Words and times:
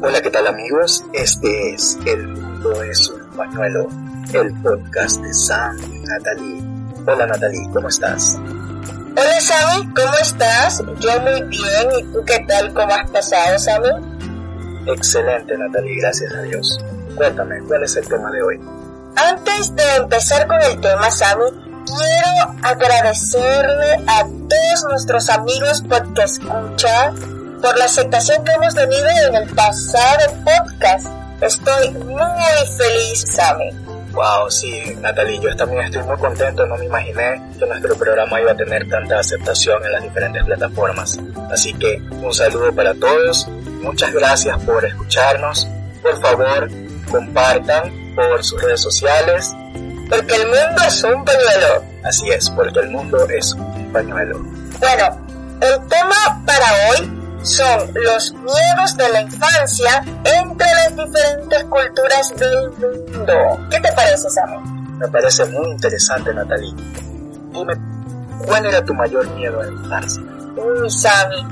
Hola, 0.00 0.22
¿qué 0.22 0.30
tal 0.30 0.46
amigos? 0.46 1.04
Este 1.12 1.74
es 1.74 1.98
El 2.06 2.28
Mundo 2.28 2.82
es 2.84 3.10
un 3.10 3.20
Pañuelo, 3.36 3.88
el 4.32 4.54
podcast 4.62 5.20
de 5.20 5.34
Sam 5.34 5.76
y 5.92 5.98
Natalie. 6.06 6.62
Hola 7.04 7.26
Natalie, 7.26 7.68
¿cómo 7.74 7.88
estás? 7.88 8.36
Hola 8.36 9.40
Sammy, 9.40 9.92
¿cómo 9.94 10.14
estás? 10.20 10.84
Yo 11.00 11.20
muy 11.20 11.42
bien, 11.42 11.88
¿y 11.98 12.04
tú 12.12 12.24
qué 12.24 12.38
tal? 12.46 12.72
¿Cómo 12.74 12.94
has 12.94 13.10
pasado, 13.10 13.58
Sammy? 13.58 13.88
Excelente 14.86 15.58
Natalie, 15.58 16.00
gracias 16.00 16.32
a 16.32 16.42
Dios. 16.42 16.78
Cuéntame, 17.16 17.60
¿cuál 17.66 17.82
es 17.82 17.96
el 17.96 18.06
tema 18.06 18.30
de 18.30 18.42
hoy? 18.42 18.60
Antes 19.16 19.74
de 19.74 19.96
empezar 19.96 20.46
con 20.46 20.62
el 20.62 20.80
tema, 20.80 21.10
Sammy, 21.10 21.50
quiero 21.86 22.56
agradecerle 22.62 23.94
a 24.06 24.22
todos 24.22 24.84
nuestros 24.90 25.28
amigos 25.28 25.82
podcast 25.82 26.40
escucha 26.40 27.12
por 27.60 27.76
la 27.78 27.84
aceptación 27.84 28.44
que 28.44 28.52
hemos 28.52 28.74
tenido 28.74 29.08
en 29.26 29.34
el 29.34 29.48
pasado 29.54 30.34
podcast. 30.44 31.06
Estoy 31.40 31.90
muy 31.90 32.66
feliz, 32.76 33.24
Sammy. 33.32 33.70
Wow, 34.12 34.50
sí, 34.50 34.96
Natalie, 35.00 35.38
yo 35.38 35.54
también 35.56 35.82
estoy 35.82 36.02
muy 36.02 36.16
contento, 36.16 36.66
no 36.66 36.76
me 36.76 36.86
imaginé 36.86 37.40
que 37.58 37.66
nuestro 37.66 37.94
programa 37.96 38.40
iba 38.40 38.52
a 38.52 38.56
tener 38.56 38.88
tanta 38.88 39.20
aceptación 39.20 39.84
en 39.84 39.92
las 39.92 40.02
diferentes 40.02 40.44
plataformas. 40.44 41.18
Así 41.52 41.72
que 41.74 42.02
un 42.22 42.32
saludo 42.32 42.74
para 42.74 42.94
todos, 42.94 43.46
muchas 43.82 44.12
gracias 44.12 44.58
por 44.64 44.84
escucharnos, 44.84 45.68
por 46.02 46.20
favor 46.20 46.68
compartan 47.10 48.14
por 48.14 48.44
sus 48.44 48.60
redes 48.62 48.80
sociales. 48.80 49.54
Porque 50.08 50.34
el 50.34 50.46
mundo 50.46 50.82
es 50.86 51.04
un 51.04 51.24
pañuelo. 51.24 51.84
Así 52.04 52.30
es, 52.30 52.50
porque 52.50 52.80
el 52.80 52.90
mundo 52.90 53.26
es 53.28 53.52
un 53.52 53.92
pañuelo. 53.92 54.38
Bueno, 54.80 55.26
el 55.60 55.88
tema 55.88 56.42
para 56.46 56.66
hoy 56.88 57.17
son 57.42 57.90
los 57.94 58.32
miedos 58.34 58.96
de 58.96 59.08
la 59.10 59.20
infancia 59.20 60.02
entre 60.24 60.66
las 60.66 60.96
diferentes 60.96 61.64
culturas 61.64 62.34
del 62.36 62.70
mundo. 62.70 63.66
¿Qué 63.70 63.80
te 63.80 63.92
parece, 63.92 64.28
Sammy? 64.30 64.56
Me 64.98 65.08
parece 65.08 65.44
muy 65.46 65.70
interesante, 65.70 66.34
Natalie. 66.34 66.74
Dime, 67.52 67.74
¿cuál 68.46 68.66
era 68.66 68.84
tu 68.84 68.94
mayor 68.94 69.28
miedo 69.30 69.62
en 69.62 69.74
la 69.76 69.82
infancia? 69.82 70.22
Uy, 70.56 70.90
Sammy, 70.90 71.46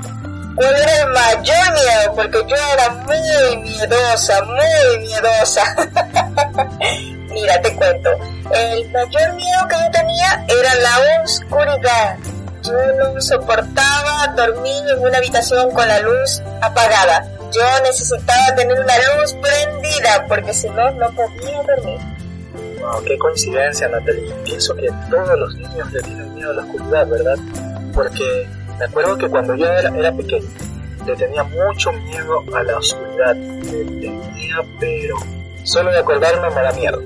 ¿cuál 0.55 0.75
era 0.75 1.01
el 1.01 1.07
mayor 1.13 1.73
miedo? 1.73 2.15
Porque 2.15 2.39
yo 2.47 2.55
era 2.73 2.89
muy 2.89 3.57
miedosa, 3.61 4.41
muy 4.43 4.99
miedosa. 4.99 5.63
Mira, 7.31 7.61
te 7.61 7.75
cuento. 7.75 8.09
El 8.51 8.91
mayor 8.91 9.33
miedo 9.33 9.67
que 9.69 9.75
yo 9.75 9.91
tenía 9.91 10.45
era 10.47 10.75
la 10.75 11.23
oscuridad. 11.23 12.17
Yo 12.67 12.73
no 13.13 13.21
soportaba 13.21 14.27
dormir 14.35 14.83
en 14.89 14.99
una 14.99 15.17
habitación 15.19 15.71
con 15.71 15.87
la 15.87 15.99
luz 16.01 16.41
apagada. 16.61 17.25
Yo 17.53 17.61
necesitaba 17.83 18.55
tener 18.55 18.77
una 18.77 18.93
luz 18.97 19.33
prendida 19.41 20.25
porque 20.27 20.53
si 20.53 20.69
no, 20.69 20.91
no 20.91 21.09
podía 21.11 21.63
dormir. 21.63 21.99
Wow, 22.81 23.03
qué 23.05 23.17
coincidencia, 23.17 23.87
Natalie. 23.87 24.33
Pienso 24.43 24.75
que 24.75 24.89
todos 25.09 25.39
los 25.39 25.55
niños 25.55 25.93
le 25.93 26.01
tienen 26.01 26.35
miedo 26.35 26.51
a 26.51 26.53
la 26.55 26.61
oscuridad, 26.63 27.07
¿verdad? 27.07 27.37
Porque 27.93 28.49
me 28.77 28.85
acuerdo 28.85 29.17
que 29.17 29.29
cuando 29.29 29.55
yo 29.55 29.65
era, 29.65 29.89
era 29.97 30.11
pequeño, 30.11 30.47
le 31.05 31.15
tenía 31.15 31.43
mucho 31.43 31.93
miedo 31.93 32.43
a 32.53 32.63
la 32.63 32.77
oscuridad. 32.77 33.35
Le 33.35 33.85
tenía, 33.85 34.55
pero 34.79 35.15
solo 35.63 35.91
de 35.91 35.99
acordarme 35.99 36.49
me 36.49 36.61
da 36.61 36.71
miedo. 36.73 37.01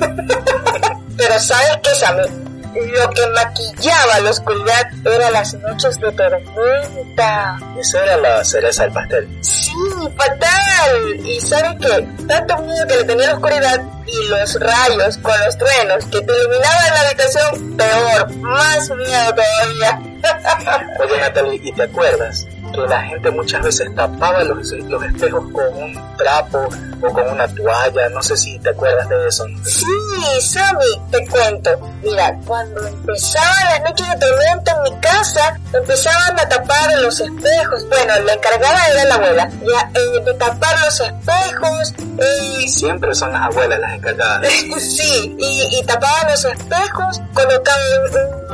pero 1.16 1.38
¿sabes 1.38 1.78
qué, 1.84 1.90
Sammy? 1.90 2.53
Lo 2.74 3.10
que 3.10 3.26
maquillaba 3.28 4.20
la 4.20 4.30
oscuridad 4.30 4.86
eran 5.04 5.32
las 5.32 5.54
noches 5.54 5.98
de 6.00 6.12
tormenta. 6.12 7.58
Esa 7.78 8.02
era 8.02 8.16
la 8.16 8.44
cereza 8.44 8.84
del 8.84 8.92
pastel. 8.92 9.28
Sí, 9.40 9.72
fatal. 10.16 11.26
Y 11.26 11.40
sabe 11.40 11.76
qué? 11.80 12.08
Tanto 12.26 12.58
miedo 12.58 12.86
que 12.86 12.96
le 12.96 13.04
tenía 13.04 13.26
la 13.28 13.34
oscuridad 13.34 13.82
y 14.06 14.28
los 14.28 14.60
rayos 14.60 15.18
con 15.18 15.34
los 15.44 15.58
truenos 15.58 16.04
que 16.06 16.20
te 16.20 16.32
iluminaban 16.32 16.94
la 16.94 17.00
habitación, 17.00 17.76
peor, 17.76 18.36
más 18.36 18.90
miedo 18.90 19.34
todavía. 19.34 20.00
Oye 21.00 21.20
Natalie, 21.20 21.60
¿y 21.62 21.72
te 21.72 21.82
acuerdas 21.82 22.46
la 22.76 23.02
gente 23.02 23.30
muchas 23.30 23.62
veces 23.62 23.94
tapaba 23.94 24.42
los, 24.44 24.70
los 24.72 25.04
espejos 25.04 25.44
con 25.52 25.82
un 25.82 26.16
trapo 26.16 26.68
o 27.02 27.12
con 27.12 27.28
una 27.30 27.46
toalla, 27.48 28.08
no 28.10 28.22
sé 28.22 28.36
si 28.36 28.58
te 28.58 28.70
acuerdas 28.70 29.08
de 29.08 29.28
eso. 29.28 29.46
Sí, 29.64 30.40
Sammy, 30.40 31.00
te 31.10 31.26
cuento. 31.28 31.70
Mira, 32.02 32.38
cuando 32.46 32.86
empezaban 32.86 33.64
las 33.70 33.90
noches 33.90 34.06
de 34.08 34.26
tormenta 34.26 34.72
en 34.72 34.82
mi 34.82 35.00
casa, 35.00 35.60
empezaban 35.72 36.38
a 36.38 36.48
tapar 36.48 36.98
los 37.00 37.20
espejos. 37.20 37.88
Bueno, 37.88 38.20
la 38.24 38.32
encargada 38.34 38.88
era 38.88 39.04
la 39.04 39.14
abuela, 39.14 39.50
ya, 39.50 39.90
eh, 40.00 40.20
de 40.24 40.34
tapar 40.34 40.74
los 40.84 41.00
espejos. 41.00 41.94
Eh, 42.18 42.68
Siempre 42.68 43.14
son 43.14 43.32
las 43.32 43.42
abuelas 43.42 43.78
las 43.80 43.94
encargadas. 43.94 44.48
sí, 44.78 45.36
y, 45.38 45.78
y 45.78 45.82
tapaban 45.84 46.30
los 46.30 46.44
espejos, 46.44 47.20
colocaban 47.32 47.80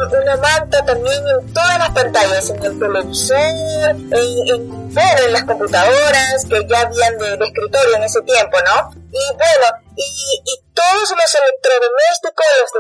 una 0.09 0.37
manta 0.37 0.85
también 0.85 1.23
en 1.29 1.53
todas 1.53 1.79
las 1.79 1.91
pantallas, 1.91 2.51
en 2.51 2.65
el 2.65 2.79
televisor, 2.79 3.97
en, 4.11 4.91
en 4.97 5.33
las 5.33 5.45
computadoras 5.45 6.45
que 6.49 6.67
ya 6.69 6.81
habían 6.81 7.19
de, 7.19 7.45
escritorio 7.45 7.97
en 7.97 8.03
ese 8.05 8.21
tiempo, 8.23 8.59
¿no? 8.67 8.91
Y 9.13 9.37
bueno, 9.37 9.67
y, 9.97 10.61
todos 10.75 11.11
los 11.11 11.35
electrodomésticos 11.35 12.47
los, 12.61 12.71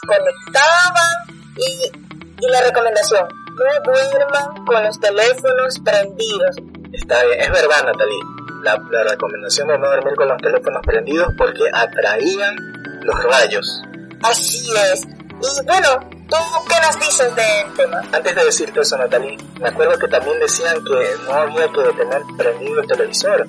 desconectaban 0.00 1.14
y, 1.56 1.92
y 2.40 2.48
la 2.48 2.62
recomendación, 2.62 3.28
no 3.28 3.92
duerman 3.92 4.64
con 4.64 4.82
los 4.82 4.98
teléfonos 4.98 5.78
prendidos. 5.84 6.56
Está 6.92 7.22
bien, 7.24 7.40
es 7.40 7.50
verdad 7.50 7.84
Natalie, 7.84 8.20
la, 8.62 8.82
la 8.90 9.02
recomendación 9.10 9.68
de 9.68 9.78
no 9.78 9.90
dormir 9.90 10.14
con 10.16 10.28
los 10.28 10.40
teléfonos 10.40 10.80
prendidos 10.86 11.28
porque 11.36 11.64
atraían 11.72 12.56
los 13.02 13.22
rayos. 13.24 13.82
Así 14.22 14.70
es. 14.92 15.02
Y 15.04 15.66
bueno, 15.66 16.17
¿Tú 16.28 16.36
qué 16.68 16.74
nos 16.80 17.00
dices 17.00 17.34
del 17.34 17.74
tema? 17.74 18.02
Antes 18.12 18.34
de 18.34 18.44
decirte 18.44 18.80
eso, 18.80 18.96
Natalie, 18.96 19.38
me 19.60 19.68
acuerdo 19.68 19.98
que 19.98 20.08
también 20.08 20.38
decían 20.40 20.76
que 20.84 21.16
no 21.24 21.32
había 21.32 21.68
que 21.68 21.92
tener 21.96 22.22
prendido 22.36 22.80
el 22.80 22.86
televisor, 22.86 23.46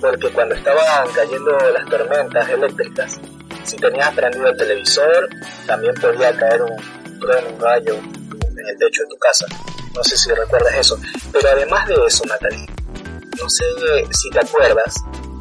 porque 0.00 0.30
cuando 0.32 0.54
estaban 0.54 1.08
cayendo 1.14 1.56
las 1.72 1.84
tormentas 1.88 2.48
eléctricas, 2.48 3.20
si 3.64 3.76
tenías 3.76 4.12
prendido 4.14 4.48
el 4.48 4.56
televisor, 4.56 5.28
también 5.66 5.94
podía 5.94 6.36
caer 6.36 6.62
un 6.62 7.04
un 7.24 7.60
rayo 7.60 7.94
en 7.94 8.68
el 8.68 8.78
techo 8.78 9.02
de 9.02 9.08
tu 9.08 9.16
casa. 9.18 9.46
No 9.94 10.04
sé 10.04 10.16
si 10.16 10.30
recuerdas 10.30 10.74
eso. 10.74 10.98
Pero 11.32 11.48
además 11.48 11.88
de 11.88 11.94
eso, 12.06 12.24
Natalie, 12.26 12.66
no 13.40 13.48
sé 13.48 13.64
si 14.10 14.30
te 14.30 14.40
acuerdas 14.40 14.94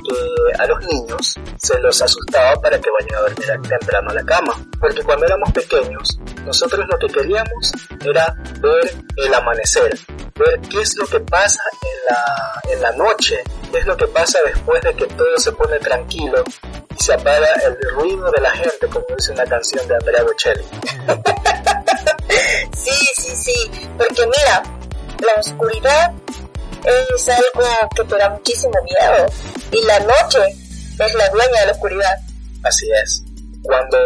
que 0.03 0.61
a 0.61 0.67
los 0.67 0.85
niños 0.85 1.39
se 1.57 1.79
los 1.79 1.99
asustaba 2.01 2.59
para 2.61 2.79
que 2.79 2.89
vayan 2.89 3.15
a 3.15 3.21
dormir 3.29 3.69
temprano 3.69 4.11
a 4.11 4.13
la 4.13 4.23
cama. 4.23 4.53
Porque 4.79 5.03
cuando 5.03 5.25
éramos 5.25 5.51
pequeños, 5.51 6.17
nosotros 6.45 6.85
lo 6.89 6.97
que 6.99 7.07
queríamos 7.07 7.73
era 8.03 8.33
ver 8.59 8.95
el 9.17 9.33
amanecer, 9.33 9.97
ver 10.35 10.61
qué 10.69 10.81
es 10.81 10.95
lo 10.97 11.07
que 11.07 11.19
pasa 11.21 11.63
en 11.81 11.89
la, 12.09 12.61
en 12.73 12.81
la 12.81 12.91
noche, 12.93 13.43
qué 13.71 13.79
es 13.79 13.85
lo 13.85 13.97
que 13.97 14.07
pasa 14.07 14.39
después 14.45 14.81
de 14.81 14.95
que 14.95 15.05
todo 15.07 15.37
se 15.37 15.51
pone 15.53 15.79
tranquilo 15.79 16.43
y 16.89 16.95
se 17.03 17.13
apaga 17.13 17.53
el 17.65 17.77
ruido 17.91 18.29
de 18.31 18.41
la 18.41 18.51
gente, 18.51 18.87
como 18.87 19.05
dice 19.17 19.31
una 19.31 19.45
canción 19.45 19.87
de 19.87 19.95
Andrea 19.95 20.23
Bocelli. 20.23 20.63
sí, 22.73 23.07
sí, 23.15 23.35
sí, 23.35 23.71
porque 23.97 24.25
mira, 24.25 24.63
la 25.19 25.33
oscuridad 25.39 26.13
es 26.85 27.29
algo 27.29 27.67
que 27.95 28.03
te 28.03 28.17
da 28.17 28.29
muchísimo 28.29 28.73
miedo 28.83 29.25
y 29.71 29.85
la 29.85 29.99
noche 29.99 30.39
es 30.50 31.15
la 31.15 31.30
dueña 31.30 31.59
de 31.62 31.65
la 31.68 31.71
oscuridad. 31.71 32.18
Así 32.63 32.89
es. 33.03 33.24
Cuando 33.63 33.97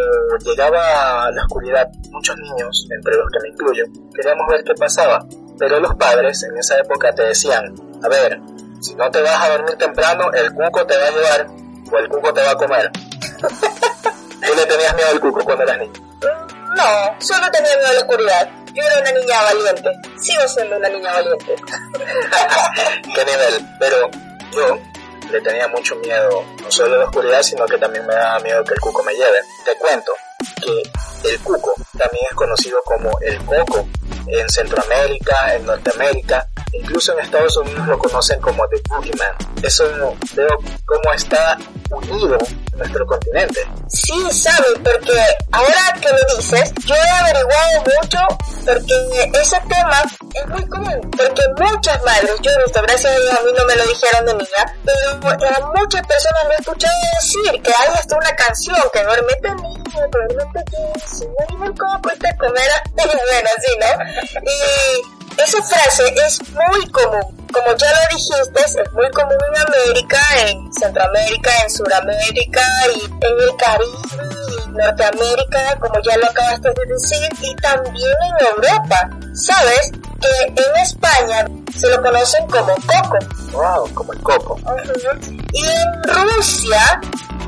llegaba 0.46 1.32
la 1.32 1.42
oscuridad, 1.44 1.88
muchos 2.12 2.36
niños, 2.38 2.88
entre 2.96 3.16
los 3.16 3.26
que 3.32 3.40
me 3.42 3.50
incluyo, 3.50 3.86
queríamos 4.14 4.48
ver 4.50 4.64
qué 4.64 4.74
pasaba, 4.76 5.26
pero 5.58 5.80
los 5.80 5.96
padres 5.96 6.44
en 6.44 6.58
esa 6.58 6.78
época 6.78 7.14
te 7.14 7.24
decían, 7.24 7.74
a 8.04 8.08
ver, 8.08 8.40
si 8.82 8.94
no 8.96 9.10
te 9.10 9.22
vas 9.22 9.42
a 9.42 9.50
dormir 9.50 9.76
temprano, 9.78 10.32
el 10.34 10.54
cuco 10.54 10.86
te 10.86 10.96
va 10.98 11.08
a 11.08 11.12
llevar 11.12 11.48
o 11.92 11.98
el 11.98 12.10
cuco 12.10 12.34
te 12.34 12.44
va 12.44 12.52
a 12.52 12.56
comer. 12.56 12.92
¿Tú 13.42 14.56
le 14.56 14.66
tenías 14.66 14.96
miedo 14.96 15.10
al 15.12 15.20
cuco 15.20 15.44
cuando 15.44 15.64
eras 15.64 15.80
niño? 15.80 15.94
No, 16.76 17.20
solo 17.20 17.50
tenía 17.52 17.76
miedo 17.76 17.88
a 17.88 17.94
la 17.94 18.00
oscuridad. 18.00 18.50
Yo 18.78 18.84
era 18.84 19.02
una 19.02 19.12
niña 19.12 19.42
valiente. 19.42 19.90
Sigo 20.22 20.48
siendo 20.48 20.78
una 20.78 20.88
niña 20.88 21.12
valiente. 21.12 21.56
¿Qué 23.16 23.26
nivel? 23.26 23.68
Pero 23.80 24.08
yo 24.52 24.78
le 25.32 25.42
tenía 25.42 25.68
mucho 25.70 25.96
miedo, 25.96 26.46
no 26.62 26.72
solo 26.72 26.94
a 26.94 26.98
la 27.00 27.06
oscuridad, 27.06 27.42
sino 27.42 27.66
que 27.66 27.80
también 27.80 28.06
me 28.06 28.14
daba 28.14 28.40
miedo 28.42 28.64
que 28.64 28.76
el 28.76 28.80
cuco 28.80 29.02
me 29.02 29.14
lleve. 29.14 29.40
Te 29.66 29.76
cuento 29.78 30.12
que 30.62 31.30
el 31.30 31.40
cuco 31.40 31.74
también 31.98 32.26
es 32.30 32.36
conocido 32.36 32.80
como 32.84 33.20
el 33.22 33.44
coco 33.46 33.88
en 34.28 34.48
Centroamérica, 34.48 35.56
en 35.56 35.66
Norteamérica, 35.66 36.48
incluso 36.74 37.14
en 37.14 37.20
Estados 37.22 37.58
Unidos 37.58 37.88
lo 37.88 37.98
conocen 37.98 38.40
como 38.40 38.68
The 38.68 38.80
Boogeyman. 38.90 39.36
Eso 39.64 39.86
veo 40.36 40.56
cómo 40.86 41.14
está 41.16 41.58
unido 41.90 42.38
nuestro 42.78 43.06
continente. 43.06 43.60
Sí, 43.88 44.32
sabe, 44.32 44.68
porque 44.84 45.20
ahora 45.52 46.00
que 46.02 46.10
lo 46.10 46.38
dices, 46.38 46.74
yo 46.86 46.96
he 46.96 47.10
averiguado 47.10 47.84
mucho 47.84 48.20
porque 48.66 49.32
ese 49.34 49.60
tema 49.70 50.04
es 50.34 50.48
muy 50.50 50.68
común, 50.68 51.00
porque 51.12 51.42
muchas 51.58 52.04
madres, 52.04 52.32
yo 52.42 52.52
he 52.52 52.64
visto, 52.64 52.82
gracias 52.82 53.14
a 53.14 53.20
Dios 53.20 53.40
a 53.40 53.44
mí 53.44 53.52
no 53.58 53.66
me 53.66 53.76
lo 53.76 53.84
dijeron 53.86 54.26
de 54.26 54.34
niña, 54.34 54.76
pero 55.22 55.56
a 55.56 55.72
muchas 55.74 56.06
personas 56.06 56.44
lo 56.46 56.52
he 56.52 56.56
escuchado 56.56 56.94
decir 57.16 57.62
que 57.62 57.72
hay 57.72 57.90
hasta 57.96 58.18
una 58.18 58.36
canción 58.36 58.78
que 58.92 59.04
duermete 59.04 59.56
niño, 59.56 60.08
duermete 60.12 60.60
aquí, 60.60 61.00
si 61.06 61.26
no 61.26 61.66
el 61.66 61.72
coco 61.72 62.12
y 62.14 62.20
te 62.20 62.38
comerás, 62.38 62.82
bueno, 62.94 63.50
así, 63.58 63.72
¿no? 63.80 64.42
Y 64.42 65.17
esa 65.38 65.64
frase 65.64 66.14
es 66.26 66.42
muy 66.50 66.90
común 66.92 67.38
como 67.58 67.76
ya 67.76 67.88
lo 67.92 68.16
dijiste, 68.16 68.62
es 68.66 68.92
muy 68.94 69.10
común 69.12 69.38
en 69.50 69.62
América, 69.62 70.20
en 70.48 70.74
Centroamérica, 70.74 71.50
en 71.64 71.70
Sudamérica 71.70 72.62
y 72.96 73.06
en 73.06 73.42
el 73.42 73.56
Caribe 73.58 74.66
y 74.66 74.70
Norteamérica, 74.72 75.78
como 75.80 76.00
ya 76.02 76.18
lo 76.18 76.28
acabaste 76.28 76.70
de 76.70 76.94
decir, 76.94 77.30
y 77.42 77.56
también 77.56 78.14
en 78.22 78.48
Europa. 78.48 79.10
¿Sabes? 79.34 79.92
Que 80.22 80.62
en 80.62 80.76
España 80.82 81.46
se 81.76 81.90
lo 81.90 82.02
conocen 82.02 82.48
como 82.48 82.74
coco. 82.76 83.18
Wow, 83.52 83.94
como 83.94 84.14
el 84.14 84.22
coco. 84.22 84.60
Y 85.54 85.66
en 85.66 86.04
Rusia 86.04 87.02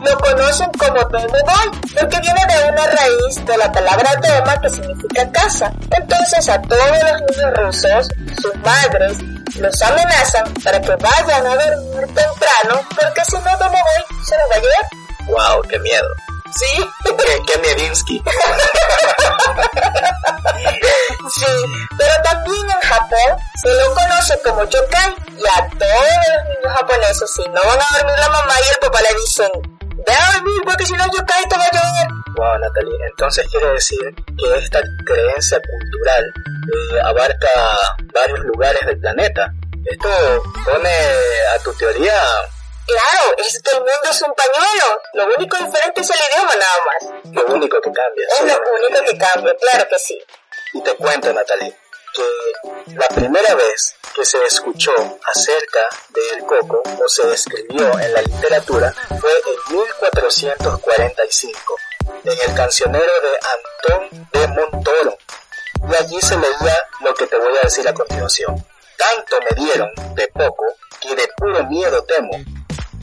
lo 0.04 0.18
conocen 0.19 0.69
como 0.77 1.01
Domovoy, 1.10 1.71
porque 2.00 2.19
viene 2.21 2.45
de 2.48 2.71
una 2.71 2.88
raíz 2.88 3.45
de 3.45 3.57
la 3.57 3.71
palabra 3.71 4.12
Doma 4.16 4.62
que 4.62 4.69
significa 4.69 5.31
casa. 5.31 5.74
Entonces 5.92 6.50
a 6.50 6.62
todos 6.62 6.86
los 7.01 7.21
niños 7.21 7.54
rusos, 7.57 8.07
sus 8.42 8.56
madres, 8.63 9.18
los 9.60 9.81
amenazan 9.81 10.54
para 10.63 10.80
que 10.80 10.95
vayan 10.95 11.45
a 11.45 11.56
dormir 11.56 12.06
temprano 12.07 12.88
porque 12.89 13.25
si 13.25 13.36
no 13.38 13.57
Domovoy 13.57 14.04
se 14.25 14.36
los 14.38 14.50
va 14.51 14.56
a 14.56 14.60
llevar. 14.60 14.89
¡Wow! 15.27 15.62
¡Qué 15.68 15.80
miedo! 15.80 16.29
Sí. 16.56 16.90
¡Qué, 17.04 17.42
qué 17.46 17.60
miedinsky! 17.60 18.18
sí, 21.30 21.46
pero 21.98 22.13
también 22.24 22.69
en 22.69 22.81
Japón 22.90 23.38
se 23.62 23.69
lo 23.69 23.94
conoce 23.94 24.40
como 24.44 24.63
yokai 24.63 25.16
y 25.38 25.46
a 25.46 25.69
todos 25.78 26.10
los 26.28 26.44
niños 26.46 26.74
japoneses 26.80 27.31
si 27.34 27.44
no 27.50 27.62
van 27.63 27.80
a 27.80 27.88
dormir 27.98 28.19
la 28.19 28.30
mamá 28.30 28.54
y 28.60 28.69
el 28.74 28.80
papá 28.80 29.00
le 29.01 29.19
dicen 29.22 29.51
ve 30.06 30.13
a 30.13 30.34
dormir 30.34 30.62
porque 30.66 30.86
si 30.86 30.94
no 30.94 31.06
yokai 31.06 31.44
te 31.50 31.57
va 31.57 31.63
a 31.63 31.72
llover. 31.72 32.07
Wow, 32.36 32.57
Natalie, 32.60 32.98
entonces 33.10 33.48
quiere 33.50 33.72
decir 33.74 34.16
que 34.38 34.57
esta 34.57 34.81
creencia 35.06 35.60
cultural 35.60 36.24
eh, 36.74 37.00
abarca 37.04 37.50
varios 38.13 38.40
lugares 38.40 38.80
del 38.86 39.00
planeta. 39.00 39.54
Esto 39.86 40.10
pone 40.66 40.90
a 41.56 41.60
tu 41.63 41.74
teoría 41.74 42.13
Claro, 42.90 43.36
es 43.38 43.62
que 43.62 43.72
el 43.72 43.80
mundo 43.82 44.10
es 44.10 44.22
un 44.24 44.34
pañuelo. 44.34 45.02
Lo 45.14 45.26
único 45.36 45.58
diferente 45.58 46.02
es 46.02 46.10
el 46.10 46.18
idioma 46.32 46.56
nada 46.56 46.78
más. 46.86 47.34
Lo 47.34 47.46
único 47.54 47.80
que 47.82 47.92
cambia. 47.92 48.28
Es 48.28 48.42
lo 48.42 48.60
único 48.74 49.02
que 49.06 49.18
cambia, 49.18 49.56
claro 49.56 49.88
que 49.88 50.00
sí. 50.00 50.20
Y 50.74 50.82
te 50.82 50.96
cuento, 50.96 51.32
Natalie, 51.32 51.78
que 52.16 52.24
la 52.96 53.08
primera 53.10 53.54
vez 53.54 53.96
que 54.16 54.26
se 54.26 54.44
escuchó 54.44 54.92
acerca 55.24 55.88
del 56.10 56.44
coco 56.46 56.82
o 56.84 57.08
se 57.08 57.32
escribió 57.32 58.00
en 58.00 58.12
la 58.12 58.24
literatura 58.24 58.92
fue 59.20 59.32
en 59.46 59.78
1445 59.78 61.76
en 62.24 62.50
el 62.50 62.56
cancionero 62.56 63.14
de 63.22 63.38
Antón 63.54 64.28
de 64.32 64.48
Montoro. 64.48 65.16
Y 65.92 65.96
allí 65.96 66.20
se 66.22 66.38
leía 66.38 66.78
lo 67.02 67.14
que 67.14 67.28
te 67.28 67.38
voy 67.38 67.56
a 67.56 67.62
decir 67.66 67.88
a 67.88 67.94
continuación. 67.94 68.66
Tanto 68.98 69.38
me 69.42 69.64
dieron 69.64 69.92
de 70.16 70.28
poco 70.30 70.66
que 71.00 71.16
de 71.16 71.28
puro 71.38 71.64
miedo 71.66 72.04
temo 72.04 72.32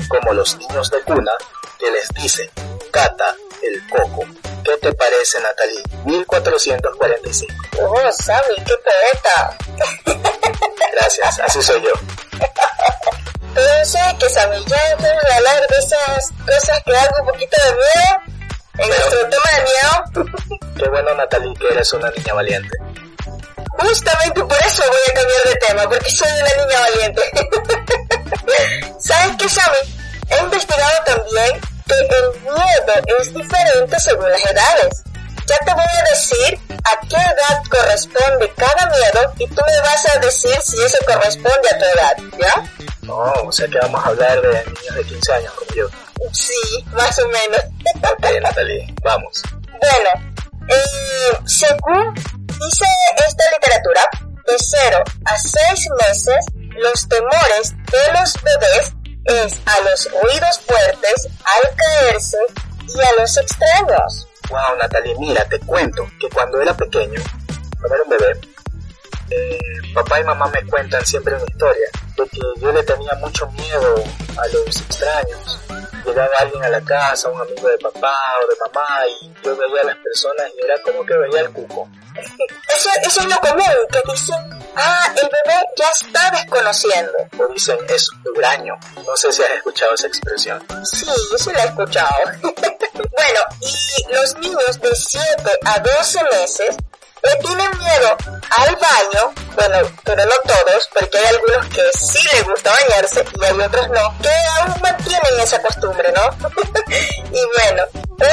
como 0.08 0.32
los 0.32 0.56
niños 0.56 0.90
de 0.90 1.02
cuna 1.02 1.32
que 1.78 1.90
les 1.90 2.08
dicen, 2.10 2.50
cata 2.90 3.34
el 3.62 3.88
coco. 3.88 4.24
¿Qué 4.64 4.76
te 4.78 4.92
parece, 4.94 5.40
Natalie? 5.40 5.82
1445. 6.04 7.54
Oh, 7.80 8.12
Sammy, 8.12 8.56
qué 8.64 8.74
poeta. 8.78 9.56
Gracias, 10.92 11.40
así 11.40 11.62
soy 11.62 11.82
yo. 11.82 11.90
Pero 13.54 13.84
sé 13.84 14.00
que 14.18 14.28
Sammy, 14.28 14.64
ya 14.66 14.96
podemos 14.96 15.24
hablar 15.34 15.66
de 15.66 15.76
esas 15.78 16.32
cosas 16.44 16.82
que 16.84 16.92
dan 16.92 17.08
un 17.20 17.26
poquito 17.26 17.56
de 17.64 17.72
miedo. 17.72 18.36
En 18.78 18.88
nuestro 18.88 19.20
tema 19.28 19.50
de 19.56 19.62
miedo. 19.62 20.66
Qué 20.76 20.88
bueno, 20.90 21.14
Natalie, 21.14 21.54
que 21.54 21.68
eres 21.68 21.92
una 21.94 22.10
niña 22.10 22.34
valiente. 22.34 22.76
Justamente 23.78 24.44
por 24.44 24.58
eso 24.66 24.82
voy 24.86 25.00
a 25.08 25.14
cambiar 25.14 25.42
de 25.44 25.56
tema, 25.56 25.88
porque 25.88 26.10
soy 26.10 26.28
una 26.28 26.64
niña 26.64 26.80
valiente. 26.80 27.22
¿Sabes 28.98 29.36
qué, 29.38 29.48
Sammy? 29.48 29.95
He 30.30 30.38
investigado 30.38 31.04
también 31.04 31.60
que 31.86 31.94
el 31.94 32.40
miedo 32.42 33.20
es 33.20 33.34
diferente 33.34 34.00
según 34.00 34.28
las 34.30 34.44
edades. 34.44 35.02
Ya 35.46 35.56
te 35.64 35.72
voy 35.74 35.84
a 35.84 36.10
decir 36.10 36.58
a 36.84 37.00
qué 37.08 37.16
edad 37.16 37.62
corresponde 37.70 38.52
cada 38.56 38.86
miedo 38.90 39.32
y 39.38 39.46
tú 39.46 39.62
me 39.64 39.80
vas 39.80 40.06
a 40.14 40.18
decir 40.18 40.56
si 40.60 40.82
eso 40.82 40.98
corresponde 41.06 41.68
a 41.70 41.78
tu 41.78 41.84
edad, 41.84 42.16
¿ya? 42.40 42.86
No, 43.02 43.32
o 43.44 43.52
sea 43.52 43.68
que 43.68 43.78
vamos 43.78 44.04
a 44.04 44.08
hablar 44.08 44.40
de 44.40 44.64
niños 44.64 44.94
de 44.96 45.04
15 45.04 45.32
años 45.34 45.52
como 45.52 45.72
yo. 45.74 45.88
Sí, 46.32 46.84
más 46.92 47.16
o 47.20 47.28
menos. 47.28 47.60
Ok, 48.10 48.42
Natalie, 48.42 48.92
vamos. 49.04 49.42
Bueno, 49.70 50.34
eh, 50.68 51.38
según 51.44 52.14
dice 52.14 52.86
esta 53.28 53.44
literatura, 53.52 54.02
de 54.46 54.56
0 54.58 55.04
a 55.24 55.38
6 55.38 55.88
meses, 56.08 56.46
los 56.76 57.08
temores 57.08 57.72
de 57.72 58.12
los 58.18 58.34
bebés 58.42 58.95
es 59.26 59.60
a 59.66 59.80
los 59.80 60.08
ruidos 60.22 60.60
fuertes, 60.60 61.28
al 61.44 61.76
caerse 61.76 62.38
y 62.88 63.00
a 63.00 63.20
los 63.20 63.36
extraños. 63.36 64.28
Wow, 64.48 64.76
Natalie, 64.78 65.14
mira, 65.18 65.44
te 65.48 65.58
cuento 65.60 66.08
que 66.20 66.28
cuando 66.30 66.60
era 66.60 66.74
pequeño, 66.74 67.20
cuando 67.80 67.94
era 67.94 68.04
un 68.04 68.10
bebé, 68.10 68.40
eh, 69.30 69.58
papá 69.92 70.20
y 70.20 70.24
mamá 70.24 70.46
me 70.48 70.64
cuentan 70.66 71.04
siempre 71.04 71.34
una 71.34 71.44
historia 71.44 71.86
de 72.16 72.28
que 72.28 72.40
yo 72.60 72.72
le 72.72 72.82
tenía 72.84 73.12
mucho 73.20 73.46
miedo 73.52 73.94
a 74.38 74.46
los 74.48 74.80
extraños. 74.80 75.65
Llegaba 76.06 76.30
alguien 76.38 76.64
a 76.64 76.68
la 76.68 76.80
casa, 76.82 77.28
un 77.28 77.40
amigo 77.40 77.68
de 77.68 77.78
papá 77.78 78.16
o 78.42 78.46
de 78.48 78.56
mamá, 78.60 79.06
y 79.20 79.32
yo 79.44 79.56
veía 79.56 79.80
a 79.82 79.86
las 79.86 79.96
personas 79.96 80.46
y 80.56 80.64
era 80.64 80.80
como 80.82 81.04
que 81.04 81.16
veía 81.16 81.40
el 81.40 81.50
cuco. 81.50 81.88
Eso, 82.76 82.90
eso 83.02 83.20
es 83.20 83.26
lo 83.26 83.36
común, 83.40 83.74
que 83.90 84.00
dicen, 84.10 84.36
ah, 84.74 85.12
el 85.16 85.28
bebé 85.28 85.60
ya 85.76 85.88
está 85.88 86.30
desconociendo. 86.30 87.12
O 87.38 87.46
dicen, 87.52 87.78
es 87.88 88.10
huraño. 88.34 88.74
No 89.06 89.16
sé 89.16 89.32
si 89.32 89.42
has 89.42 89.50
escuchado 89.50 89.94
esa 89.94 90.06
expresión. 90.06 90.66
Sí, 90.84 91.06
yo 91.06 91.38
sí 91.38 91.50
la 91.54 91.64
he 91.64 91.66
escuchado. 91.66 92.18
bueno, 92.42 93.40
y 93.60 94.12
los 94.12 94.36
niños 94.38 94.80
de 94.80 94.94
7 94.94 95.26
a 95.64 95.78
12 95.78 96.24
meses 96.24 96.76
le 97.22 97.36
tienen 97.36 97.78
miedo 97.78 98.16
al 98.56 98.76
baño, 98.76 99.34
bueno, 99.54 99.90
pero 100.04 100.24
no 100.24 100.34
todos, 100.44 100.88
porque 100.92 101.18
hay 101.18 101.26
algunos 101.26 101.66
que 101.66 101.82
sí 101.98 102.28
les 102.32 102.44
gusta 102.44 102.70
bañarse 102.70 103.24
y 103.40 103.44
hay 103.44 103.60
otros 103.60 103.88
no, 103.88 104.18
que 104.22 104.30
aún 104.60 104.80
mantienen 104.82 105.40
esa 105.40 105.60
costumbre, 105.62 106.12
¿no? 106.12 106.48
y 107.32 107.42
bueno, 107.58 107.82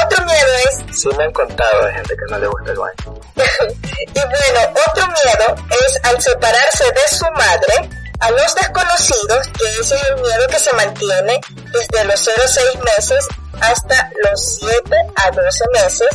otro 0.05 0.25
miedo 0.25 0.53
es... 0.69 0.99
Sí 0.99 1.09
me 1.17 1.23
han 1.23 1.33
contado 1.33 1.85
de 1.85 1.93
gente 1.93 2.15
que 2.15 2.31
no 2.31 2.39
le 2.39 2.47
gusta 2.47 2.71
el 2.71 2.77
baño. 2.77 3.21
y 3.35 4.19
bueno, 4.19 4.73
otro 4.87 5.07
miedo 5.07 5.55
es 5.69 5.99
al 6.03 6.21
separarse 6.21 6.85
de 6.85 7.15
su 7.15 7.25
madre, 7.31 7.89
a 8.19 8.31
los 8.31 8.55
desconocidos, 8.55 9.47
que 9.47 9.65
ese 9.81 9.95
es 9.95 10.03
el 10.03 10.15
miedo 10.15 10.47
que 10.47 10.59
se 10.59 10.73
mantiene 10.73 11.41
desde 11.71 12.05
los 12.05 12.19
0 12.23 12.41
a 12.43 12.47
6 12.47 12.67
meses 12.97 13.27
hasta 13.59 14.09
los 14.23 14.57
7 14.59 14.95
a 15.15 15.31
12 15.31 15.63
meses, 15.73 16.07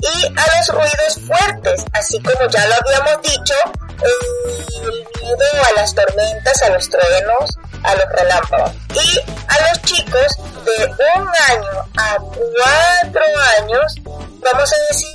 y 0.00 0.26
a 0.26 0.58
los 0.58 0.68
ruidos 0.68 1.18
fuertes, 1.26 1.84
así 1.92 2.20
como 2.22 2.48
ya 2.48 2.66
lo 2.66 2.74
habíamos 2.74 3.22
dicho, 3.22 3.54
el 4.02 5.06
miedo 5.22 5.44
a 5.68 5.80
las 5.80 5.94
tormentas, 5.94 6.62
a 6.62 6.70
los 6.70 6.88
truenos, 6.88 7.58
a 7.82 7.94
los 7.94 8.04
relámpagos. 8.12 8.72
Y 8.94 9.18
a 9.48 9.68
los 9.68 9.82
chicos 9.82 10.38
de 10.64 10.94
un 11.16 11.28
año 11.48 11.84
a 11.96 12.16
cuatro 12.18 13.22
años, 13.58 13.94
vamos 14.04 14.72
a 14.72 14.76
decir 14.90 15.10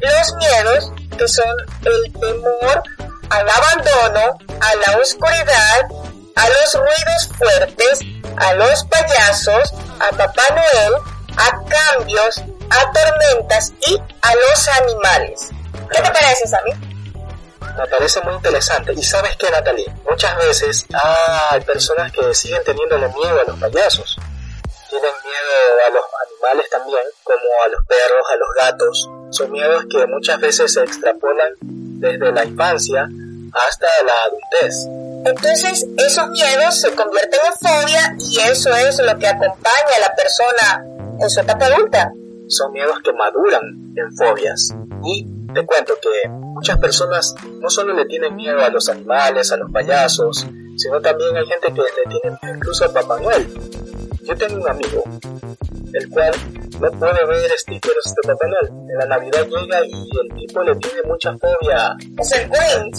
los 0.00 0.34
miedos 0.36 0.92
que 1.16 1.28
son 1.28 1.56
el 1.84 2.12
temor 2.12 2.82
al 3.30 3.48
abandono, 3.48 4.38
a 4.60 4.74
la 4.86 4.98
oscuridad, 4.98 5.82
a 6.36 6.48
los 6.48 6.74
ruidos 6.74 7.28
fuertes, 7.36 8.00
a 8.36 8.54
los 8.54 8.84
payasos, 8.84 9.74
a 10.00 10.16
Papá 10.16 10.42
Noel, 10.50 10.94
a 11.36 11.50
cambios, 11.68 12.42
a 12.70 12.92
tormentas 12.92 13.72
y 13.86 13.96
a 13.96 14.34
los 14.34 14.68
animales. 14.68 15.50
¿Qué 15.90 16.02
te 16.02 16.10
parece, 16.10 16.46
Sammy? 16.46 16.72
Me 17.76 17.86
parece 17.86 18.20
muy 18.22 18.34
interesante. 18.34 18.92
Y 18.92 19.02
sabes 19.02 19.36
qué, 19.36 19.50
Natalie, 19.50 19.86
muchas 20.10 20.36
veces 20.36 20.86
hay 20.92 21.60
personas 21.60 22.10
que 22.12 22.34
siguen 22.34 22.62
teniendo 22.64 22.98
miedo 22.98 23.40
a 23.40 23.44
los 23.44 23.58
payasos. 23.58 24.16
Tienen 24.90 25.10
miedo 25.24 25.86
a 25.86 25.90
los 25.90 26.04
animales 26.26 26.70
también, 26.70 27.02
como 27.22 27.44
a 27.64 27.68
los 27.68 27.84
perros, 27.86 28.26
a 28.32 28.36
los 28.36 28.48
gatos. 28.60 29.10
Son 29.30 29.50
miedos 29.52 29.84
que 29.90 30.06
muchas 30.06 30.40
veces 30.40 30.72
se 30.72 30.82
extrapolan 30.82 31.52
desde 31.60 32.32
la 32.32 32.44
infancia 32.44 33.06
hasta 33.52 33.86
la 34.04 34.12
adultez. 34.24 34.86
Entonces 35.24 35.86
esos 35.98 36.28
miedos 36.30 36.80
se 36.80 36.94
convierten 36.94 37.40
en 37.46 37.68
fobia 37.68 38.14
y 38.18 38.40
eso 38.40 38.74
es 38.74 38.98
lo 38.98 39.18
que 39.18 39.26
acompaña 39.26 39.96
a 39.96 40.00
la 40.00 40.14
persona 40.14 40.84
en 41.20 41.30
su 41.30 41.40
etapa 41.40 41.66
adulta. 41.66 42.12
Son 42.48 42.72
miedos 42.72 42.98
que 43.04 43.12
maduran 43.12 43.94
en 43.94 44.12
fobias. 44.16 44.74
Y 45.04 45.26
te 45.54 45.64
cuento 45.64 45.94
que 46.00 46.28
muchas 46.28 46.78
personas 46.78 47.34
no 47.60 47.70
solo 47.70 47.94
le 47.94 48.06
tienen 48.06 48.34
miedo 48.34 48.60
a 48.60 48.68
los 48.68 48.88
animales, 48.88 49.52
a 49.52 49.56
los 49.56 49.70
payasos, 49.70 50.46
sino 50.76 51.00
también 51.00 51.36
hay 51.36 51.46
gente 51.46 51.72
que 51.72 51.80
le 51.80 52.20
tiene 52.20 52.56
incluso 52.56 52.84
a 52.84 52.92
Papá 52.92 53.20
Noel. 53.20 53.48
Yo 54.22 54.36
tengo 54.36 54.60
un 54.62 54.68
amigo, 54.68 55.04
el 55.92 56.08
cual 56.10 56.32
no 56.80 56.90
puede 56.92 57.24
ver 57.26 57.50
stickers 57.58 58.14
de 58.14 58.28
Papá 58.28 58.46
Noel. 58.46 58.68
En 58.90 58.98
la 58.98 59.06
Navidad 59.06 59.46
llega 59.46 59.84
y 59.84 60.08
el 60.20 60.36
tipo 60.36 60.62
le 60.62 60.76
tiene 60.76 61.02
mucha 61.04 61.34
fobia. 61.38 61.96
Es 62.18 62.32
el 62.32 62.48
Grinch. 62.48 62.96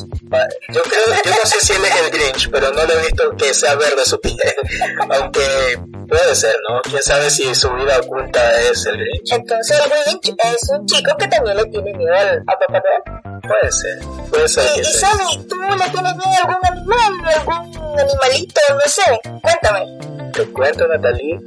Yo 0.69 0.81
creo, 0.83 1.05
yo 1.24 1.31
no 1.31 1.45
sé 1.50 1.59
si 1.62 1.74
él 1.74 1.86
es 1.86 2.01
el 2.01 2.12
Grinch, 2.12 2.50
pero 2.51 2.71
no 2.71 2.86
lo 2.86 2.93
he 2.93 3.01
visto 3.01 3.31
que 3.38 3.53
sea 3.53 3.75
verde 3.75 4.03
su 4.05 4.19
piel. 4.19 4.38
Aunque 5.09 5.79
puede 6.07 6.36
ser, 6.36 6.55
¿no? 6.69 6.81
Quién 6.81 7.01
sabe 7.01 7.29
si 7.29 7.53
su 7.55 7.71
vida 7.74 8.00
oculta 8.00 8.62
es 8.62 8.86
el 8.86 8.98
Grinch. 8.98 9.31
Entonces 9.31 9.79
el 9.83 9.89
Grinch 9.89 10.36
es 10.43 10.69
un 10.69 10.86
chico 10.86 11.15
que 11.17 11.27
también 11.27 11.57
le 11.57 11.65
tiene 11.65 11.93
miedo 11.93 12.15
a 12.48 12.59
Papá 12.59 12.65
Noel. 12.69 13.41
Puede 13.41 13.71
ser, 13.71 14.00
puede 14.29 14.48
ser. 14.48 14.63
Y, 14.75 14.81
y 14.81 14.83
Sammy, 14.83 15.48
¿tú 15.48 15.55
le 15.55 15.89
tienes 15.89 16.15
miedo 16.15 16.33
a 16.33 16.48
algún 16.48 16.65
animal, 16.65 17.36
algún 17.36 18.00
animalito, 18.00 18.62
no 18.69 18.81
sé? 18.86 19.19
Cuéntame. 19.41 20.31
Te 20.33 20.45
cuento, 20.51 20.88
Natalie, 20.88 21.39